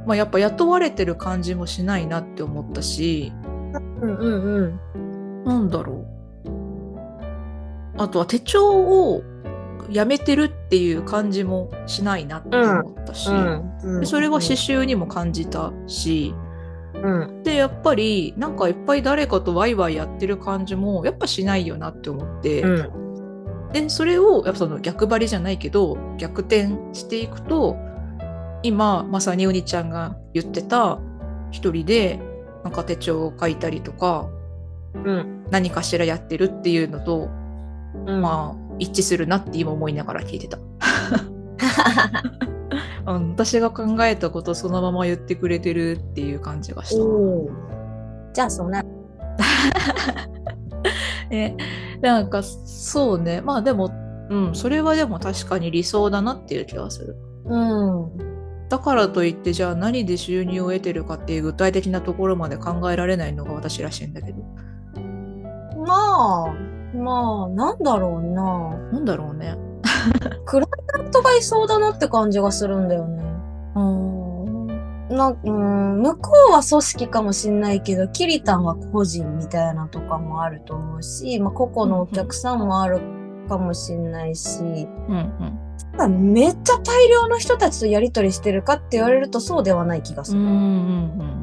[0.06, 3.32] まあ、やっぱ雇われてる感じもしないなって思ったし
[4.00, 5.44] うんうんうん。
[5.44, 6.04] なんだろ
[6.46, 9.22] うあとは手帳を
[9.90, 16.34] やめてるっていう感じもしないなって思ったし、うんでそれは刺繍にも感じたし、
[16.94, 17.42] うん。
[17.42, 22.62] でやっぱりなんかいっぱい誰かとワイワイやってる感じもやっぱしないよなって思って。
[22.62, 23.02] うん。
[23.72, 27.76] でそれをやっぱその逆張りじゃないけど逆転していくと
[28.62, 30.98] 今まさにおにちゃんが言ってた
[31.50, 32.20] 一人で
[32.64, 34.28] なんか手帳を書いたりとか
[34.94, 35.46] うん。
[35.50, 37.28] 何かしらやってるっていうのと、
[38.06, 38.20] うん。
[38.20, 40.58] まあ一致するなって今思いながら聞いてた。
[43.04, 47.02] 私が考えたことそのまま言ってくれてるっていう感じがした。
[48.32, 48.84] じゃあそんな。
[51.30, 51.56] ね、
[52.00, 53.90] なんかそうねまあでも
[54.28, 57.16] うんそれはでも確かに理想だなっていう気がする。
[57.46, 58.31] うん。
[58.72, 64.42] だからといってじゃあ何で収入を得てるかっていう具体的なところまで考えられないのが私らしいんだけど
[65.76, 66.54] まあ、
[66.96, 68.70] まあ、なんだろうな。
[68.92, 69.58] なんだろうね。
[70.46, 73.22] 本当がいそうだなって感じがするんだよね。
[75.14, 83.02] なうん、向こうは組織かもしんないけど、キリタンは個人みたいなとかもあると思うし、まあ、個々のお客さんもある
[83.50, 85.61] かもしんないし、うんうん
[85.92, 90.40] ただめっちゃ大量の人たちとやりとりしてるかって言われるとそうではない気がする。
[90.40, 91.42] うんうんうんうん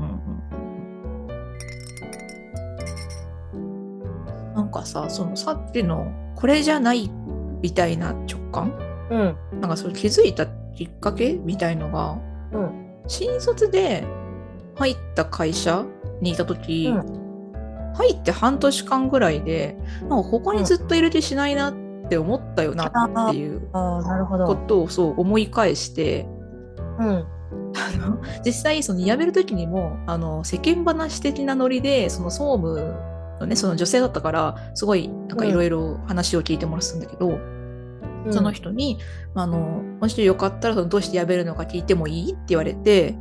[4.56, 7.10] なんかさそのさっきのこれじゃない
[7.62, 8.74] みたいな直感？
[9.10, 9.36] うん。
[9.62, 12.18] なんかそれ気づいたきっかけみたいのが、
[12.52, 14.04] うん新卒で
[14.76, 15.86] 入った会社
[16.22, 17.04] にいた時、う
[17.96, 24.56] 入って半年間ぐらいでなんかここにずっといる気しないなって思ったよなっていうこど。
[24.56, 26.28] とをそう思い返して
[27.00, 27.26] うん。
[28.46, 32.96] 実際その辞める時にもあの世間話的なノリでその総務
[33.40, 37.40] のねその女性だったからすごいなんかいろいろ話を聞いてもらってたんだけど、
[38.32, 39.00] その人に、
[39.36, 39.58] あの
[40.02, 43.16] もしよかったらそのどうして辞めるのか聞いてもいいって言われて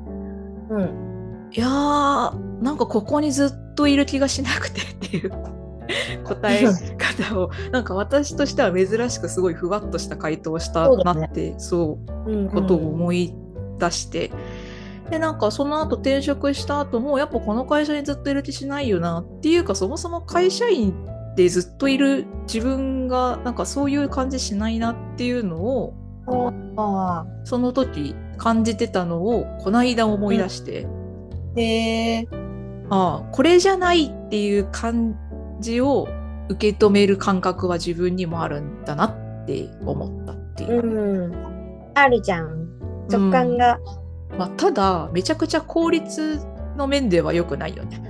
[0.70, 1.51] うん。
[1.53, 5.31] いやーなんかここにずっといる気がしなくてっていう
[6.24, 6.64] 答え
[6.96, 12.48] 方をなんか私としては珍しくすごいふわっとした回答をしたなって そううん。
[12.48, 13.35] ことを思い
[13.79, 14.31] 出して、
[15.11, 20.94] でなんかその後転職した後もやっぱこの会社にずっといる気しないよなっていうかそもそも会社員
[21.37, 25.94] でずっといる自分がなんかそういう感じしないなっていうのを
[26.77, 31.61] あその時感じてたのをこの間思い出して、あ。
[31.61, 31.64] へ
[32.18, 32.29] え。
[32.90, 35.14] ああこれじゃないっていう感
[35.61, 36.09] じを
[36.49, 40.83] 受け止める感覚は自分にもあるんだなって思ったっていう。
[40.83, 41.33] うん。
[41.94, 42.68] あるじゃん。
[43.11, 43.79] 直感が。
[44.37, 46.40] まあ、ただめちゃくちゃ効率
[46.77, 48.03] の面では良くないよね。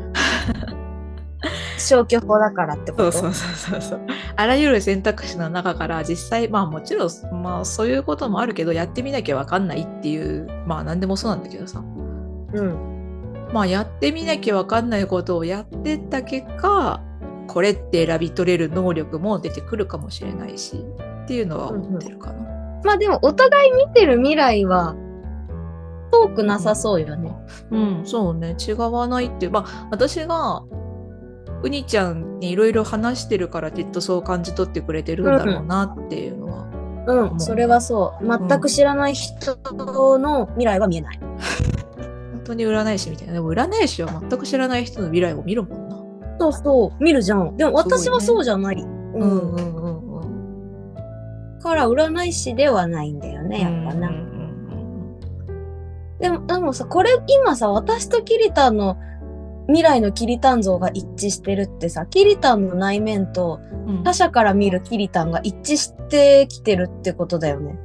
[1.78, 3.12] 消去法だからってこと？
[3.12, 4.00] そうそうそうそう。
[4.34, 13.48] あらゆる選択肢の中から実際まあもちろん、まあ、そういうこともあるけどやってみなきゃ分かんないっていうまあ何でもそうなんだけどさうん。
[13.52, 17.00] まあやってみなきゃ分かんないことをやってった結果
[17.48, 20.84] これって選び取れる能力も出てくるかもしれないし
[21.24, 22.44] っていうのは思ってるかな。
[22.84, 24.94] まあでもお互い見てる未来は
[26.12, 27.34] 遠くなさそうよね。
[27.70, 30.62] うん、そうね違わないっていうまあ私が
[31.62, 38.48] うにちゃんにいろいろ話してるからきっとそう感じ取ってくれてるんだろうなっていうのは、うん、それはそう。
[38.48, 39.56] 全く知らない人
[40.18, 41.20] の未来は見えない。
[42.32, 45.97] 本当に占い師みたいなでも占い師は全く知らない人の未来を見るもんな。
[46.38, 47.57] そうそう、見るじゃん。
[47.57, 48.77] でも私はそうじゃない。
[48.77, 49.20] うん。
[49.20, 49.98] うんうんうん
[51.61, 54.09] から占い師ではないんだよね、やっぱな。
[54.09, 54.38] うんうん
[56.18, 58.96] でも、でもさ、これ今さ、私とキリタンの
[59.68, 67.79] 未来のキリタン像が一致してるってさ、キリタンの内面とうんうん他者から見るキリタンが一致してきてるってことだよね。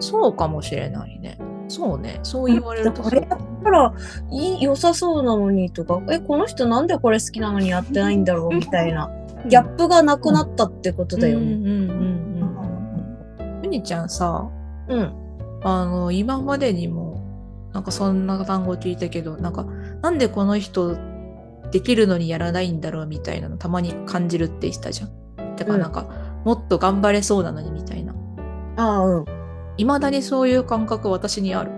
[0.00, 1.38] そうかもしれないね。
[1.68, 2.20] そうね。
[2.22, 3.94] そう言われるとこれやったら
[4.30, 9.10] いい良さそうなのにとか、え、この人なんでこれ好きなのにやってないんだろうみたいな、
[9.48, 11.52] ギャップがなくなったってことだよね。
[11.52, 11.98] うんうんうん
[13.40, 13.60] うん。
[13.64, 14.48] うにちゃんさ、
[14.88, 15.12] うん。
[15.62, 17.22] あの、今までにも、
[17.72, 19.66] なんかそんな単語聞いたけど、なんか、
[20.02, 20.96] なんでこの人
[21.70, 25.56] できるのにやらないんだろうみたいなのたまに感じるって言ってたじゃん。
[25.56, 26.06] だからなんか、
[26.44, 28.14] もっと頑張れそうなのにみたいな。
[28.76, 29.43] ああ、うん。
[29.76, 31.70] いまだにそういう感覚私にある。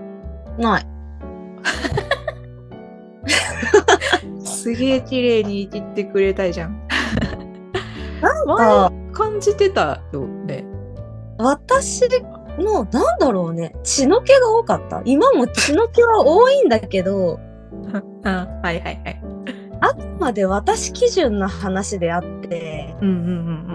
[0.59, 0.87] ない。
[4.45, 6.87] すげえ綺麗に切ってくれたいじゃん。
[8.21, 10.65] なんか、前感じてたよね。
[11.39, 12.09] 私
[12.59, 15.03] の、なんだろうね、血の気が多かった。
[15.05, 17.39] 今も血の気は多いんだけど、
[18.25, 19.23] あはいはいはい。
[19.81, 23.23] あくまで私基準の話であって、うんうんう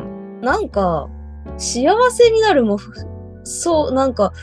[0.07, 1.07] んなんか、
[1.57, 2.63] 幸せになる
[3.43, 4.33] そう、なんか、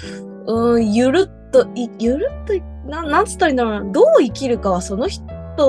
[0.46, 5.24] うん、ゆるっと、いゆるっとい、ななんつったらいいんだろうな、どう生きるかはその人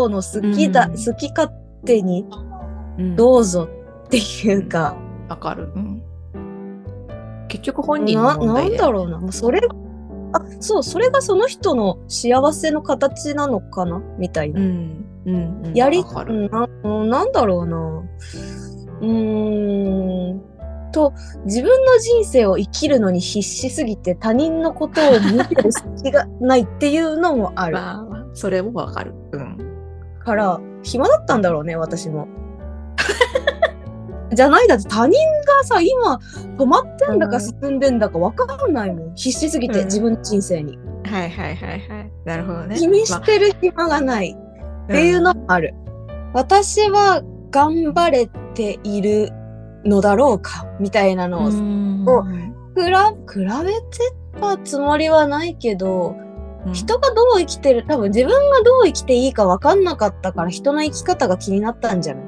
[0.10, 1.52] の好きだ、うん好き勝
[1.86, 2.26] 手に
[3.16, 3.70] どうぞ
[4.06, 4.96] っていうか、
[5.28, 5.72] わかる。
[5.76, 6.02] うん。
[7.48, 8.78] 結局本人のな、なん問題で。
[8.78, 9.62] だろうな、それ、
[10.34, 14.62] あ、そう、それがその人の幸せの形なのかなみたいな。
[14.62, 15.06] うん。
[15.26, 15.66] うん。
[15.66, 17.78] うんやり、なうんなんだろうな。
[19.02, 20.49] うーん。
[20.92, 21.14] と、
[21.46, 29.14] 自分の人生を生きるのに必死すぎて他人のことを見てる隙がないっていうのもある まあ、それもわかる。
[29.34, 29.58] うん。
[30.20, 32.28] から、暇だったんだろうね、私も。
[34.34, 36.20] じゃないだって他人がさ、今
[36.58, 39.16] 止まってんだか進んでんだかわかんないもん。
[39.16, 40.78] 必死すぎて、うん自分の人生に。
[41.06, 42.12] はいはいはいはい。
[42.26, 42.76] なるほどね。
[42.78, 44.38] 気にしてる暇がない。
[44.84, 45.74] っていうのもある。
[46.34, 49.32] 私は頑張れている
[49.86, 51.56] のだろうかみたいなのを、比
[52.76, 53.46] 比べ
[53.82, 56.16] てたつもりはないけど、
[56.66, 56.74] うん。
[56.74, 62.24] 人がどう生きてる、多分自分がどう生きていいか分かんなかったから人の生き方が気になったんじゃない？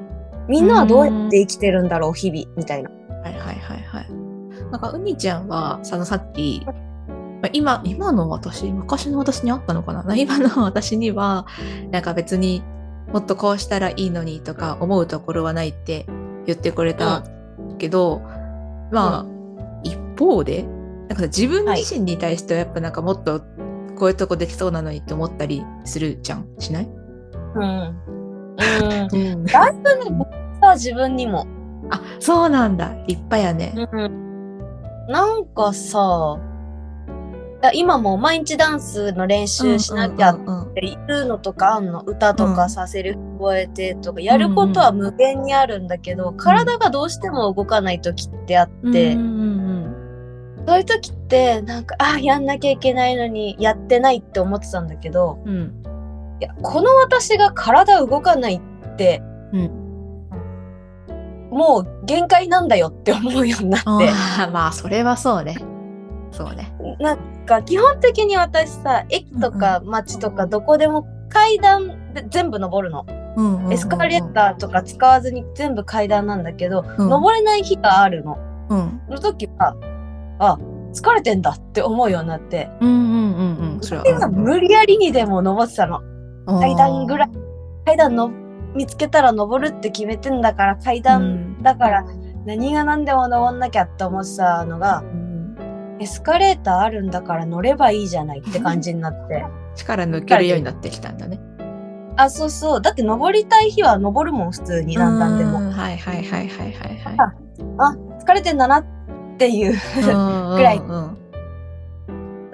[0.48, 2.90] みんなはどうやって生きてるんだろう、日々、みたいな。
[2.90, 4.10] はいはいはいはい。
[4.70, 10.16] なんか、うにちゃんは、そのさっき、まあ今、今の私、昔の私にあったのかな？
[10.16, 11.46] 今の私には、
[11.90, 12.62] なんか別に
[13.12, 16.06] もっとこうしたらいいのにとか思うところはないって
[16.46, 17.22] 言ってくれた
[17.72, 18.22] けど、
[18.90, 19.26] まあ、
[19.82, 23.40] 一方で、なんかさ自分自身に対してはやっぱなんかもっと
[23.96, 26.88] こういうとこできそうなのにって思ったりするじゃんしない？
[27.54, 27.62] うん。
[27.62, 27.94] うん。
[29.12, 29.44] うん。
[29.44, 30.30] だいぶね、僕
[30.60, 31.46] さ、自分にも。
[31.90, 32.94] あ、そうなんだ。
[33.06, 33.74] 立派やね。
[33.92, 34.58] うん。
[35.08, 36.38] なんかさ、
[37.74, 49.18] 今も毎日ダンスの練習しなきゃっていうのとかあんの歌とかさ、セリフ覚えてとかやることは無限にあるんだけど、体がどうしても動かない時ってあって、そ
[50.74, 55.82] ういう時ってなんかあやんなきゃいけないのにやってないって思ってたんだけどうん
[56.40, 59.22] いやこの私が体動かないって、
[59.52, 59.82] うん
[61.50, 63.88] もう限界なんだよって思うようになって。
[63.90, 65.58] あまあそれはそうね
[66.30, 73.06] そうねなか基本的に私さ駅とか街とかどこでも階段で全部登るの、
[73.70, 77.08] エスカレーターとか使わずに全部階段なんだけど、うん。
[77.08, 78.38] 登れない日があるの。
[78.68, 79.00] うん。
[79.08, 79.76] の時は
[80.38, 80.58] あ
[80.92, 82.70] 疲れてんだって思うようになって。
[82.80, 83.80] うんうんうんうん。
[83.80, 86.00] それは今無理やりにでも登ってたの。
[86.46, 87.30] 階段ぐらい。
[87.86, 88.30] 階段の
[88.74, 92.04] 見つけたら登るって決めてんだから階段だから
[92.46, 95.31] 何が何でも登んなきゃって思ってたのがうん
[96.02, 99.44] エスカレーターあるんだから乗ればいいじゃないって感じになって。
[99.76, 101.40] 力抜けるようになってきたんだね
[102.16, 102.80] あ、そうそう。
[102.82, 105.60] だって登りたい日は登るもん、普通に何段でも。
[105.60, 107.16] うんはいはいはいはいはいはい
[107.78, 108.84] あ、疲れてんだなっ
[109.38, 109.72] ていう。
[110.54, 111.16] ぐらいうん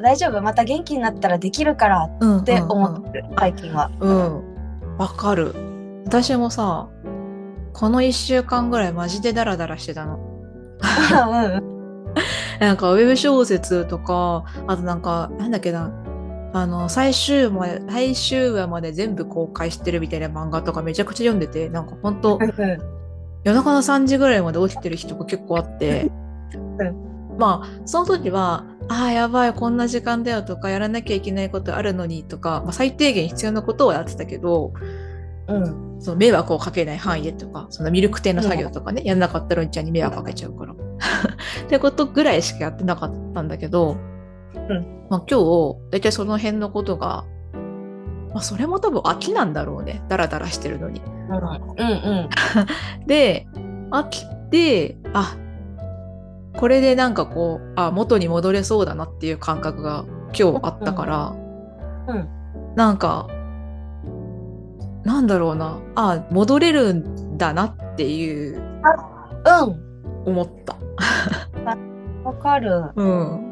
[0.00, 0.40] 大丈夫？
[0.42, 3.90] また元気になったらできるからうんって思ってる、最近は。
[3.98, 4.42] うん
[4.96, 5.54] わかる
[6.06, 6.88] 私もさ
[7.72, 10.18] この1週間ぐらいマジでダラダラしてたの
[10.80, 11.78] うん
[12.61, 15.93] なんかウェブ小説とか、あとなんか、なんだっけな、
[16.53, 22.39] あの、最終まで、最終話まで全部公開してるみたいな漫画とかめちゃくちゃ読んでて、なんかほんと、
[23.45, 26.11] 夜中の3時ぐらいまで起きてる日とか結構あって、
[27.39, 34.73] まあ、その時は、ああ、やばい、こんな時間だよとか、やらなきゃいけないことあるのにとか、まあ、最低限必要なことをやってたけど、
[35.47, 35.89] うん。
[36.01, 40.75] その迷惑をかけない範囲でとか、そのミルク店の作業とかね、やんなかったらうんちゃんに迷惑かけちゃうから。
[41.64, 43.96] ってことぐらいしかやってなかったんだけど、
[44.55, 47.24] うんまあ、今日、だいたいその辺のことが、
[48.32, 50.03] まあ、それも多分飽きなんだろうね。
[50.09, 51.01] ダラダラしてるのに。
[51.30, 51.40] うんう
[52.24, 52.28] ん。
[53.07, 53.46] で、
[53.90, 55.36] 飽きて、あ、
[56.59, 60.05] これでなんかこう、あ、元に戻れそうだなっていう感覚が
[60.38, 61.34] 今日あったから、
[62.09, 62.28] うん。
[62.74, 63.26] なんか
[65.05, 69.88] なんだろうなあ戻れるんだなっていううん。
[70.25, 70.77] 思った。
[72.25, 72.91] わかる。
[72.97, 73.45] うん。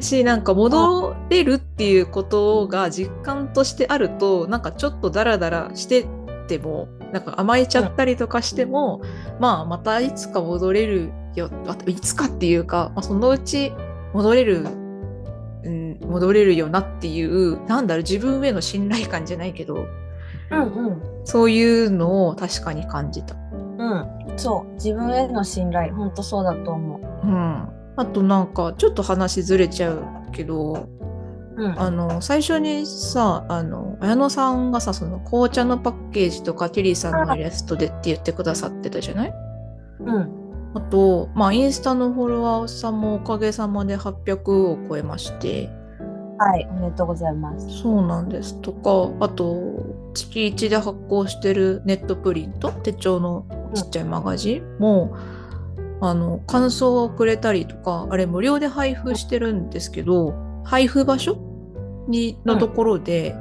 [0.00, 6.04] しなんか戻れるっていうことが実感としてあるとなんかちょっとダラダラして
[6.48, 9.00] てもなんか甘えちゃったりとかしても、
[9.38, 13.72] まあまたいつか戻れるよあいつかっていうか、まあ、そのうち
[14.12, 14.66] 戻れる、
[15.62, 19.86] うん、戻れるよなっていうなんだろう自分への信頼感じゃないけど
[20.50, 21.02] うんうん。
[21.24, 23.34] そういうのを確かに感じた。
[23.34, 24.23] うん。
[24.36, 24.72] そう。
[24.74, 25.94] 自分への信頼。
[25.94, 27.00] ほんとそうだと思う。
[27.26, 30.88] うん、あとなんかちょっと話ずれちゃうけど
[31.56, 31.80] うん。
[31.80, 39.34] あの最初にさあの綾野さんがさその紅茶のパッケージとかテリーさんのイラストでって言ってくださってたじゃない？
[40.00, 40.40] うん。
[40.74, 45.70] あと、まあ、インスタのフォロワーさんもおかげさまで800を超えまして
[46.36, 46.66] はい。
[46.68, 47.80] おめでとうございます。
[47.80, 52.72] そうなんですとかあと月1で発行してるネットプリント？
[52.72, 55.16] 手帳のちっちゃいマガジンも、
[56.00, 61.38] あの感想をくれたりとかあれ無料で配布してるんですけど配布場所
[62.08, 63.34] にのところで、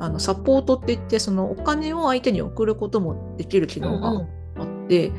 [0.00, 4.26] あのサポートって言ってそのお金を相手に送ることもできる機能が
[4.56, 5.12] あって、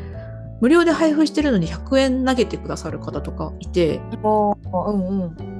[0.60, 4.02] 無料で配布してるのに100円投げてくださる方とかいて
[4.88, 5.52] うんうん。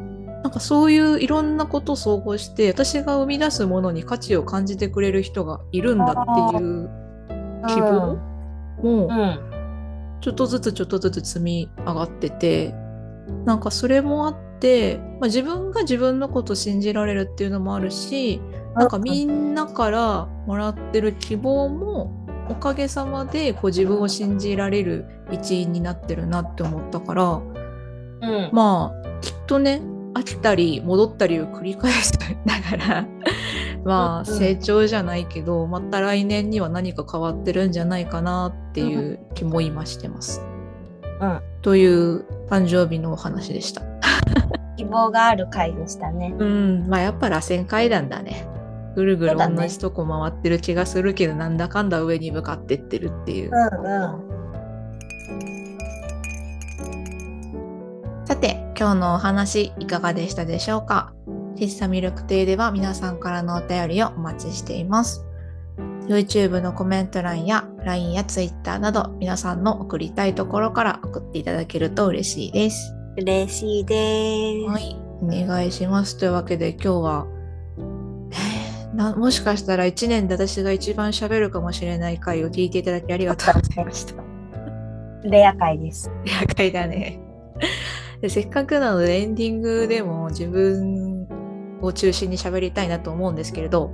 [0.44, 6.90] なんかそういういろんなことを総合して私が生み出すものに価値を感じてくれる人がいるんだっていう
[7.68, 8.31] 希望
[8.82, 9.52] もうん。
[10.22, 12.74] ちょっとずつちょっとずつ積み上がってて
[13.46, 18.40] なんかそれもあって、まあ、自分が自分のことを信じられるっていうのもあるし
[18.76, 28.50] なんかみんなからもらってる希望もおかげさまでこう自分を信じられる一員になってるなって思ったからうん。
[28.54, 29.82] まあきっとね
[30.14, 32.12] 飽きたり戻ったりを繰り返し
[32.46, 33.08] ながら
[33.84, 40.42] まあうん成長じゃないけどまた来年には何か変わってるんじゃないかなっていう気も今してます。
[41.20, 41.42] うん。
[41.62, 43.82] という誕生日のお話でした。
[44.78, 46.34] 希望がある回でしたね。
[46.38, 48.48] うんまあやっぱ螺旋階段だね。
[48.96, 53.52] ぐるぐる同じとこ回ってる気がするけど、なんだかんだ上に向かってってるっていう。
[53.52, 54.28] うんう
[58.24, 58.26] ん。
[58.26, 61.14] さて、今日のお話いかがでしたでしょうか？
[61.62, 65.24] 喫茶ミルク亭では皆さんからのお便りをお待ちしています。
[66.08, 72.96] YouTube のコメント欄や LINE や Twitter など皆さんの送りたいところから送っていただけると嬉しいです。
[73.16, 74.72] 嬉しいです。
[74.72, 76.18] はい、お願いします。
[76.18, 77.28] というわけで今日は、
[77.78, 84.16] えーなもしかしたら1年で私が一番喋るかもしれない回を聞いていただきありがとうございました。
[85.26, 86.12] レア回です。
[86.26, 87.20] レア回だね。
[88.20, 91.28] でせっかくなのでエンディングでも自分
[91.82, 93.92] を中心に喋りたいなと思うんですけれど、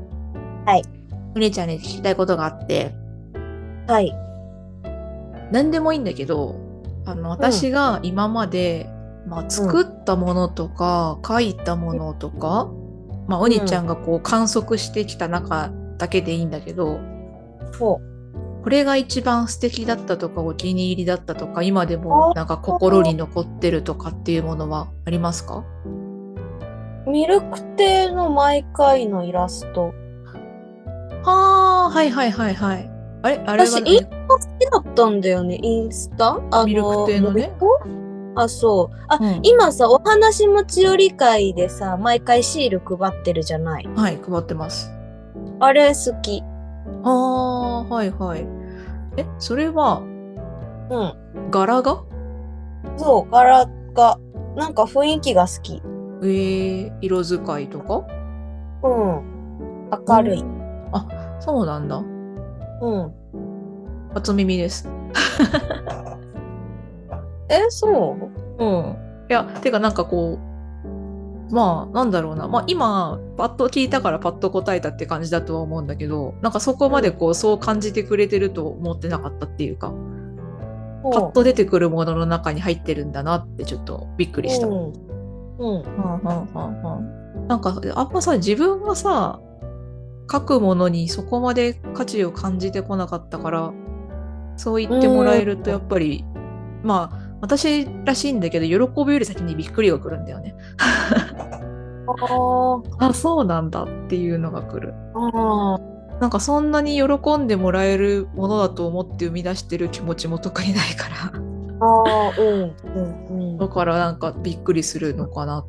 [0.66, 0.84] はい。
[1.36, 2.94] うりちゃんに聞きたいことがあって、
[3.88, 4.14] はい。
[5.52, 6.56] 何でもいいんだけど、
[7.06, 8.90] あの私が今まで、
[9.28, 12.70] まあ、作ったものとか、書いたものとか、
[13.28, 17.00] まあ、おにちゃんがこう観測してきた中だけでいいんだけど、
[17.74, 18.02] そ
[18.64, 25.64] これが一番素敵だったとかお気に入りだったとか今でもなんか心に残ってるとかっていうものはありますか？
[25.86, 26.07] う。
[27.08, 29.94] ミルク亭の毎回のイラスト。
[31.24, 32.92] はあはいはいはいはい
[33.24, 36.40] あれあれは私、インスタ好きだったんだよね、インスタ？
[36.52, 37.52] あミルク亭のね？
[38.36, 38.96] あ、そう。
[39.08, 43.88] あ、うん今さ、お話持ち寄り会でさ、毎回シール配ってるじゃない？
[43.88, 44.92] はい配ってます
[45.60, 46.44] あれ好き。
[47.04, 48.46] ああはいはい
[49.18, 50.02] えそれは
[50.90, 51.50] うん。
[51.52, 52.04] 柄が？
[52.98, 54.20] そう、柄が、
[54.56, 55.82] なんか雰囲気が好き。
[56.22, 58.06] えー、色使いとか？
[58.84, 58.92] うん。
[60.08, 60.44] 明るい。
[61.40, 61.98] そうなんだ。
[61.98, 63.12] うん。
[64.14, 64.88] 初耳です。
[67.50, 68.18] え、そ
[68.60, 68.64] う？
[68.64, 68.96] うん。
[69.30, 70.40] いやてかなんかこ
[71.50, 72.48] うまあなんだろうな。
[72.48, 79.94] まあ今パッと聞いたからパッと答えたって感じだとは思うんだけどなんかそこまでこうそう感じてくれてると思ってなかったっていうか
[81.04, 84.68] パッと出てくるものの中に入ってるんだなってちょっとびっくりした。
[84.68, 84.94] う
[85.60, 85.80] うんん。
[85.80, 87.48] うん。
[87.48, 89.40] なんかあんまさ自分がさ
[90.32, 93.74] 書くものにそこまで価値を感じてこなかったから
[94.58, 96.26] そう言ってもらえるとやっぱり
[96.84, 100.56] まあ私らしいんだけど喜びより先にびっくりが来るんだよね。
[103.00, 104.94] あそうなんだっていうのが来る。
[105.14, 105.78] あ
[106.20, 111.47] なんかそんなに喜んでもらえるものだと思って生み出してる気持ちも特にないから。
[111.80, 111.86] ー。
[111.86, 112.76] あーうん。
[112.96, 113.52] うん。
[113.52, 113.58] うん。
[113.58, 115.66] だからなんかびっくりするのかなっ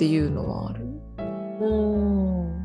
[0.00, 0.86] っていうのはある。
[1.60, 2.64] うん。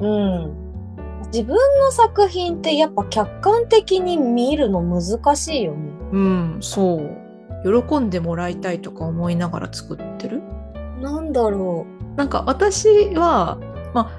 [0.00, 0.06] う
[0.46, 1.26] ん。
[1.26, 5.92] 自分の作品ってやっぱ客観的に見るの難しいよね。
[6.12, 7.82] うん、そう。
[7.84, 10.40] 喜んでもらいたいとか思いながら作ってる？
[11.02, 11.84] なんだろ
[12.16, 13.58] なんか私は、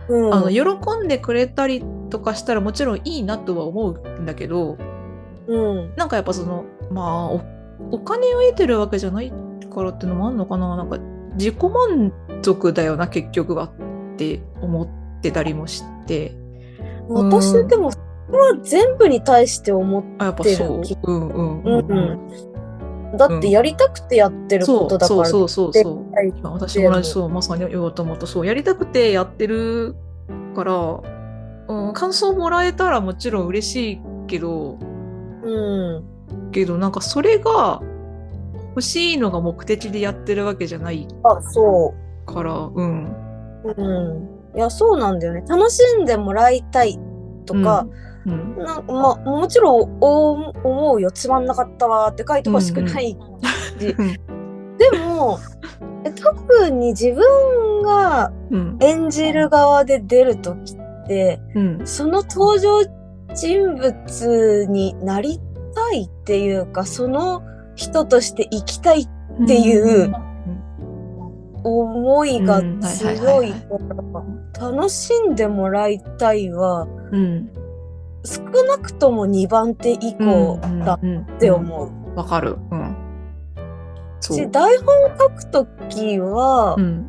[0.08, 0.14] う。
[0.14, 0.34] うん。
[0.36, 4.78] あの喜んでくれたりとかしたらもちろんいいなとは思うんだけど
[5.48, 5.96] うん。
[5.96, 9.32] なんかやっぱそのまあおお金を得てるわけじゃない
[9.74, 10.76] からっていうのもあるのかな？
[10.76, 10.98] なんか
[11.36, 12.14] 自己満
[12.44, 13.72] 足だよな結局はっ
[14.18, 14.88] て思っ
[15.22, 16.36] てたりもして。
[17.10, 18.00] 私でも、そ
[18.32, 21.12] れは全部に対して思っあやっぱてるそう。
[21.12, 21.88] んうんううん。
[21.88, 23.18] んうん。
[23.18, 25.26] だってやりたくてやってるそうことだから。
[25.26, 27.30] そうそうそうそう絶対今私も同じそう。
[27.30, 28.46] まさに言おうと思ったそう。
[28.46, 29.96] やりたくてやってる
[30.56, 31.02] から、
[31.68, 34.78] うん、感想もらえたらもちろん嬉しいけど。
[35.44, 36.04] うん。
[36.52, 37.82] けどなんかそれが
[38.70, 41.94] 欲しいのが目的でやってるわけじゃないあ、そ
[42.26, 43.06] からうん
[43.64, 43.76] う。
[43.76, 44.58] うん。
[44.58, 45.44] いや、そうなんだよね。
[45.48, 47.00] 楽しんでもらいたい
[47.46, 47.86] とか、
[48.26, 50.32] うんなまあ、もちろんお
[50.64, 51.12] 思うよ。
[51.12, 53.18] つまんなかったわって書いてほしくない。
[53.80, 53.96] で
[55.00, 55.40] も、
[56.04, 62.84] え特に自分がうん演じる側で出るときって、うんその登場
[63.34, 65.40] 人物になり
[65.92, 67.44] たいっていうか、その
[67.76, 70.14] 人として生きたいっていう
[71.64, 73.60] 思いが強はいいか
[74.60, 77.50] ら、楽しんでもらいたいは、うん
[78.24, 81.08] 少なくとも2番手以降だう。
[81.08, 81.88] んって思う。
[81.88, 82.16] うん。
[82.16, 82.58] わかる。
[82.70, 82.96] うん。
[84.20, 84.86] し、台本
[85.20, 87.08] 書くときはう、ん。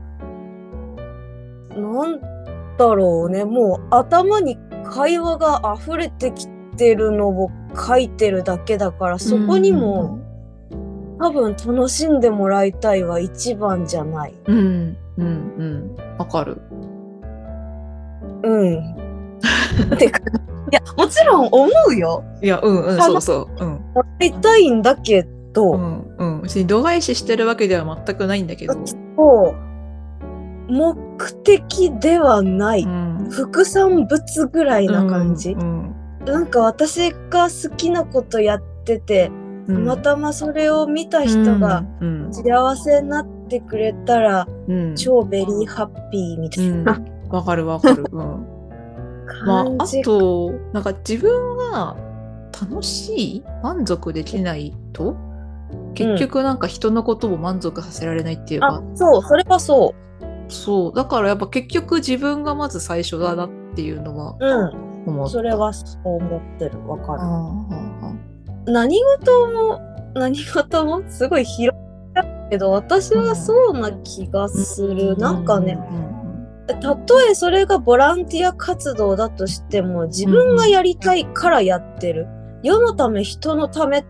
[1.76, 2.20] なん
[2.78, 10.18] だろうね、もう頭に会話が溢れてきてるのを書いてるだけだから、そこにも
[11.22, 14.34] 多分楽しんでもらいたいは一番じゃない。
[14.46, 14.96] うん。
[15.18, 15.26] うん。
[15.56, 15.96] うん。
[16.18, 16.60] わかる。
[18.42, 18.96] うん。
[19.98, 22.24] てか、いや、もちろん思うよ。
[22.42, 23.00] いやうんうん。
[23.00, 26.16] そうそううんもらいたいんだけど、うん。
[26.18, 26.42] うん。
[26.42, 28.74] 別に度外視してるわけでは全くないんだけど。
[29.16, 30.72] そう。
[30.72, 30.96] 目
[31.44, 32.82] 的ではない。
[32.82, 33.28] うん。
[33.30, 35.52] 副産物ぐらいな感じ。
[35.52, 35.91] うん
[36.24, 39.30] なんか私が好きなことやってて、
[39.66, 39.84] たうん。
[39.84, 42.32] またまそれを見た人がうん。
[42.32, 44.94] 幸せになってくれたら、うん。
[44.96, 46.84] 超 very happy みたいうん。
[46.84, 47.00] な
[47.30, 48.04] わかるわかる。
[48.10, 48.46] うん。
[49.46, 50.04] まああ。
[50.04, 51.96] となんか自分が
[52.60, 55.16] 楽しい満足できないと
[55.94, 59.94] 結局なんか人のことを満足させられないっていうか、あ、そう、それはそ
[60.48, 60.92] そう。
[60.94, 64.86] だからやっぱ結局自分がまず最初だなっていうのはう。
[64.86, 65.28] う思。
[65.28, 66.86] それはそう思ってる。
[66.86, 68.72] わかる。
[68.72, 69.80] 何事も、
[70.14, 71.82] 何事もすごい広い
[72.50, 75.16] けど、私はそうな気がする。
[75.16, 75.78] なんかね、
[76.80, 82.26] たとえそれがボランティア活動だとしても、自分がやりたいからやってる。
[82.62, 84.04] 世のため、人のため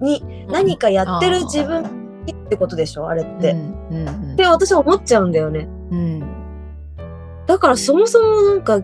[0.00, 3.52] に何かやってる自分ってことでしょあれって。
[3.52, 5.68] うんうんうんって私は思っちゃうんだよね。
[5.90, 6.42] うん
[7.46, 8.80] だからそもそもなんか、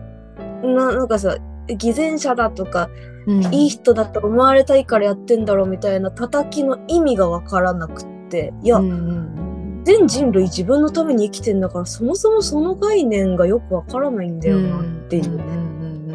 [0.63, 1.37] ななんかさ、
[1.67, 2.89] 偽善者だとか、
[3.27, 8.53] うんいい人だと思われたいからやってんだろうみたいな叩きの意味がわからなくって。
[8.63, 15.43] いや、うんうん全人類自分のために生きてんだから、そもそもその概念がよくわからないんだよなっていうね。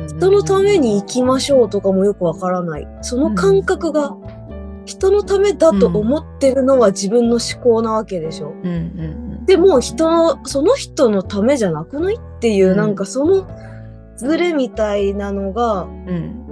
[0.06, 2.86] 人のために生きましょうとかもよくわからない。
[3.00, 4.16] その感覚が
[4.84, 8.54] 人のためだと思ってるのは自分の思考なわけでしょ。
[8.62, 13.46] うんうんでも人の、その人のためじゃなくないっていう、うんなんかその
[14.16, 16.44] ズレみたいなのがうん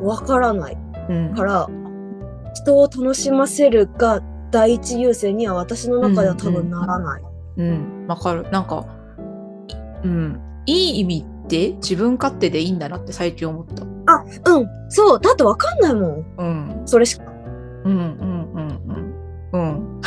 [0.00, 1.68] わからないうんから、
[2.54, 7.22] 人を楽しませるが第一優先には私の中では多分ならない。
[7.56, 8.06] うん。
[8.06, 8.48] わかる。
[8.50, 8.86] なんか
[10.04, 10.40] うん。
[10.66, 13.82] いい意味で自分勝手でいいんだなって最近思った。
[14.12, 16.24] あ、うん、そう、だってわかんないもん。
[16.38, 16.82] うん。
[16.84, 17.24] それしか。
[17.84, 18.80] うんうんうん
[19.52, 19.58] うん。
[19.58, 20.00] うん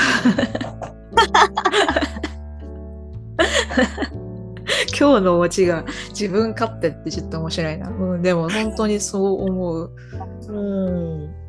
[4.98, 7.90] 今日のオチが自分勝手ってちょっと面白いな。
[7.90, 9.92] うん、でも本当にそう思う。
[10.50, 11.44] うん。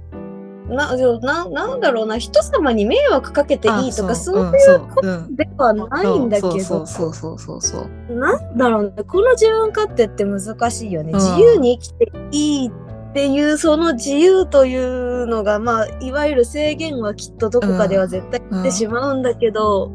[0.68, 8.14] な、な、なんだろうな、人様に迷惑かけていいとか、あそううんいうそううんではないんだけど、そうそうそうそうそう。
[8.14, 11.12] なんだろうね、この自分勝手って難しいよね。
[11.12, 19.92] うん自由に生きていいっていう、その自由というのが、まあ、いわゆる制限はきっとどこかでは絶対うん来てしまうんだけど、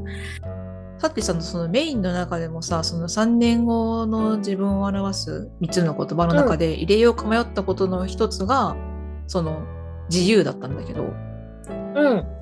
[0.99, 8.75] さっきさんのそのメインの中でもさその3年後の自分を表す3つの言葉の中で入れようか迷ったことの一つが、
[9.25, 9.63] その
[10.09, 12.39] 自由だったんだけどうん。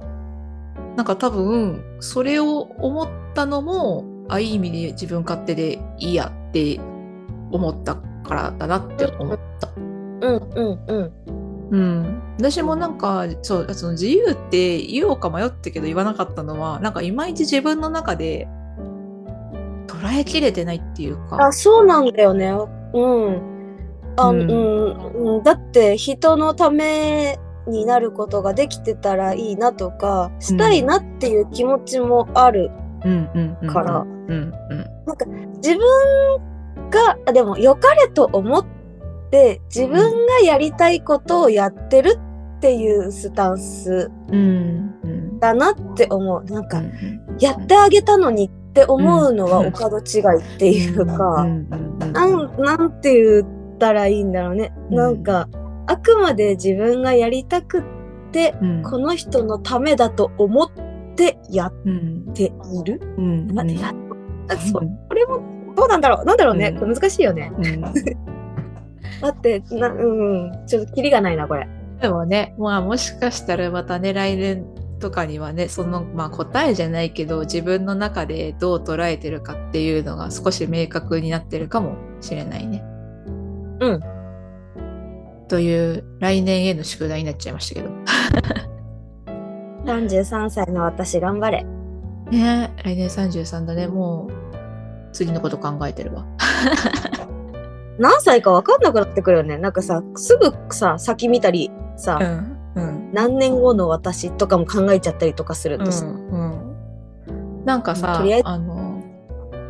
[0.95, 6.79] なんか多分それを思ったのもあいい意味で自分勝手でいいやって
[7.51, 9.69] 思ったからだなって思った。
[9.75, 11.13] うんうんうん。
[11.27, 11.36] うん、
[12.37, 18.47] 私もなんかそうその自由って言おうか迷ったけど言わなかったのはなんかいまいち自分の中で
[19.87, 22.51] 捉えきれてないっていうかあ、そうなんだよね。
[22.93, 23.41] うん。
[24.15, 32.71] あ、ううんん、うん、だって人のためになることができてたらいいなとか、したいなっていう気持ちもある。
[33.05, 34.51] うんうんうんからうんうん
[35.57, 35.79] 自分
[36.89, 38.76] が、あでも良かれと思って
[39.31, 42.17] 自分がやりたいことをやってる
[42.57, 44.09] っていうスタンス
[45.39, 46.43] だなって思う。
[46.45, 47.37] なんか、うん。
[47.39, 49.67] やってあげたのにって思うのはうん。
[49.67, 51.45] お門違いっていうか、
[52.13, 54.73] なん、なんて言ったらいいんだろうね。
[54.89, 54.95] うん。
[54.95, 55.47] なんか、
[55.85, 57.83] あくまで自分がやりたくっ
[58.31, 58.81] て、うん。
[58.83, 60.69] この人のためだと思っ
[61.15, 63.01] てやっうんている？
[63.17, 63.47] うん。
[64.57, 64.97] そううん。
[65.07, 65.41] これも、
[65.75, 66.25] どうなんだろう？
[66.25, 66.69] なんだろうね。
[66.73, 66.79] うん。
[66.79, 67.51] これ難しいよね。
[69.17, 71.67] うんだって、な、うん、ちょっとキリがないな、これ。
[72.01, 74.65] でもね、まあもしかしたらまたね、来年
[74.99, 82.83] とかにはね、その、まあ答えじゃないけど、自分の中でどう捉えてるかっていうのが少し明確になってるかもしれないね。
[83.79, 83.99] うん。
[85.47, 87.89] という来年への宿題になっちゃいましたけど。
[89.85, 91.65] 33歳の私、頑張れ。
[92.29, 93.87] ね来年33だね。
[93.87, 94.31] もう、
[95.13, 96.25] 次のこと考えてるわ。
[97.99, 99.57] 何歳か分かんなくなってくるよね。
[99.57, 102.57] なんかさ、すぐさ、先見たり、さ、ん。
[102.75, 102.97] うん。
[103.13, 106.75] 何年後の私とかも考えちゃったりとかするとさ、うん
[107.27, 107.31] う
[107.61, 109.03] ん、なんかさあの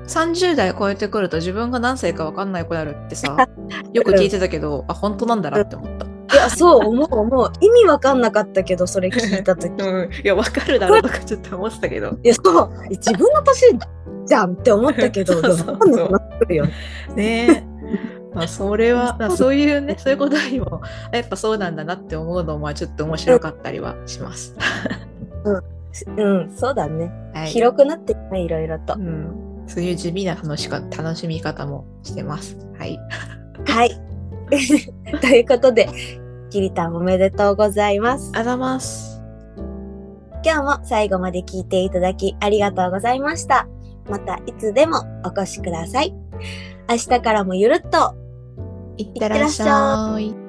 [0.08, 3.38] 30代超えてくると自分が何歳か分かんないくなるってさ
[3.94, 6.06] よく聞いてたけど、あ本当なんだなって思った。
[6.06, 7.52] いや、そう、思う、思う。
[7.62, 9.72] 意味わかんなかったけど、それ聞いたとき。
[9.72, 13.78] い うん、いや分かるだろうとかちょっと思ってたけどや、そう、自分の年
[14.26, 16.66] じゃんって思ったけど、 そうそうそうわかんなくなってくるよ
[17.16, 17.67] ね。
[18.30, 24.56] ねまあそれはまあそういうねそういうことにもやっぱそうなんだなって思うのもちょっと面白かったりはします。
[26.06, 27.12] うん、そうだね。
[27.34, 28.98] はい、広くなってるね、いろいろとう。
[28.98, 32.58] ん、そういう地味な楽しか楽しみ方もしてます。
[32.78, 33.00] はい。
[33.66, 33.92] はい。
[35.22, 35.90] ということで、
[36.50, 38.32] キリタンおめでとうございます。
[38.36, 39.22] あざます。
[40.46, 43.68] 今日も最後まで聞いていただきありがとうございました。
[44.10, 46.14] またいつでもお越しください。
[46.90, 48.16] 明日からもゆるっと
[48.98, 50.47] いってらっしゃい。